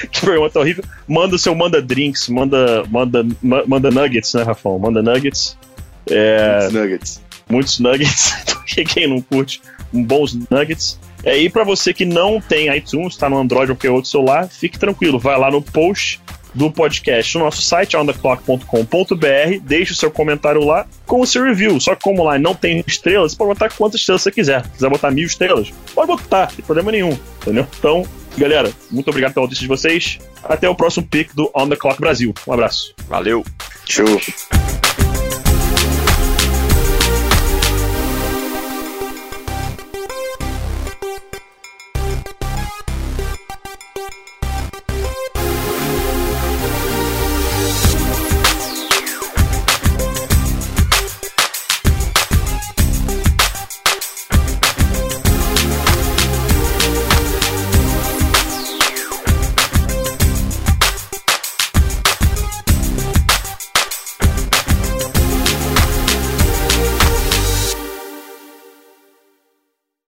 Que 0.08 0.26
pergunta 0.26 0.60
horrível. 0.60 0.84
Manda 1.08 1.36
o 1.36 1.40
seu 1.40 1.56
manda 1.56 1.82
drinks, 1.82 2.28
manda, 2.30 2.84
manda, 2.90 3.26
manda 3.42 3.92
nuggets, 3.92 4.34
né, 4.34 4.44
Rafão? 4.44 4.78
Manda 4.80 5.02
nuggets. 5.02 5.58
É, 6.10 6.60
muitos 6.60 6.74
nuggets. 6.74 7.22
Muitos 7.50 7.80
nuggets, 7.80 8.34
porque 8.46 8.84
quem 8.84 9.08
não 9.08 9.22
curte 9.22 9.62
bons 9.92 10.38
nuggets. 10.50 11.00
É, 11.24 11.38
e 11.38 11.50
para 11.50 11.64
você 11.64 11.94
que 11.94 12.06
não 12.06 12.40
tem 12.40 12.76
iTunes, 12.76 13.14
está 13.14 13.30
no 13.30 13.38
Android 13.38 13.72
ou 13.72 13.76
qualquer 13.76 13.92
outro 13.92 14.10
celular, 14.10 14.48
fique 14.48 14.78
tranquilo, 14.78 15.20
vai 15.20 15.38
lá 15.38 15.50
no 15.50 15.62
post 15.62 16.22
do 16.54 16.72
podcast 16.72 17.38
no 17.38 17.46
nosso 17.46 17.62
site, 17.62 17.96
ontheclock.com.br, 17.96 19.60
deixe 19.62 19.92
o 19.92 19.96
seu 19.96 20.10
comentário 20.10 20.64
lá 20.66 20.88
com 21.06 21.22
o 21.22 21.28
seu 21.28 21.44
review. 21.44 21.80
Só 21.80 21.96
que 21.96 22.02
como 22.02 22.24
lá 22.24 22.40
não 22.40 22.56
tem 22.56 22.84
estrelas, 22.88 23.32
você 23.32 23.38
pode 23.38 23.50
botar 23.50 23.70
quantas 23.70 24.00
estrelas 24.00 24.24
você 24.24 24.32
quiser. 24.32 24.64
Se 24.66 24.72
quiser 24.72 24.90
botar 24.90 25.12
mil 25.12 25.26
estrelas, 25.26 25.72
pode 25.94 26.08
botar, 26.08 26.48
não 26.48 26.56
tem 26.56 26.66
problema 26.66 26.92
nenhum, 26.92 27.18
entendeu? 27.42 27.68
Então, 27.78 28.06
Galera, 28.38 28.72
muito 28.92 29.10
obrigado 29.10 29.34
pela 29.34 29.46
audiência 29.46 29.64
de 29.64 29.68
vocês. 29.68 30.20
Até 30.44 30.70
o 30.70 30.76
próximo 30.76 31.08
pick 31.08 31.34
do 31.34 31.50
On 31.56 31.68
The 31.68 31.76
Clock 31.76 32.00
Brasil. 32.00 32.34
Um 32.48 32.54
abraço. 32.54 32.94
Valeu. 33.10 33.44
Show. 33.86 34.22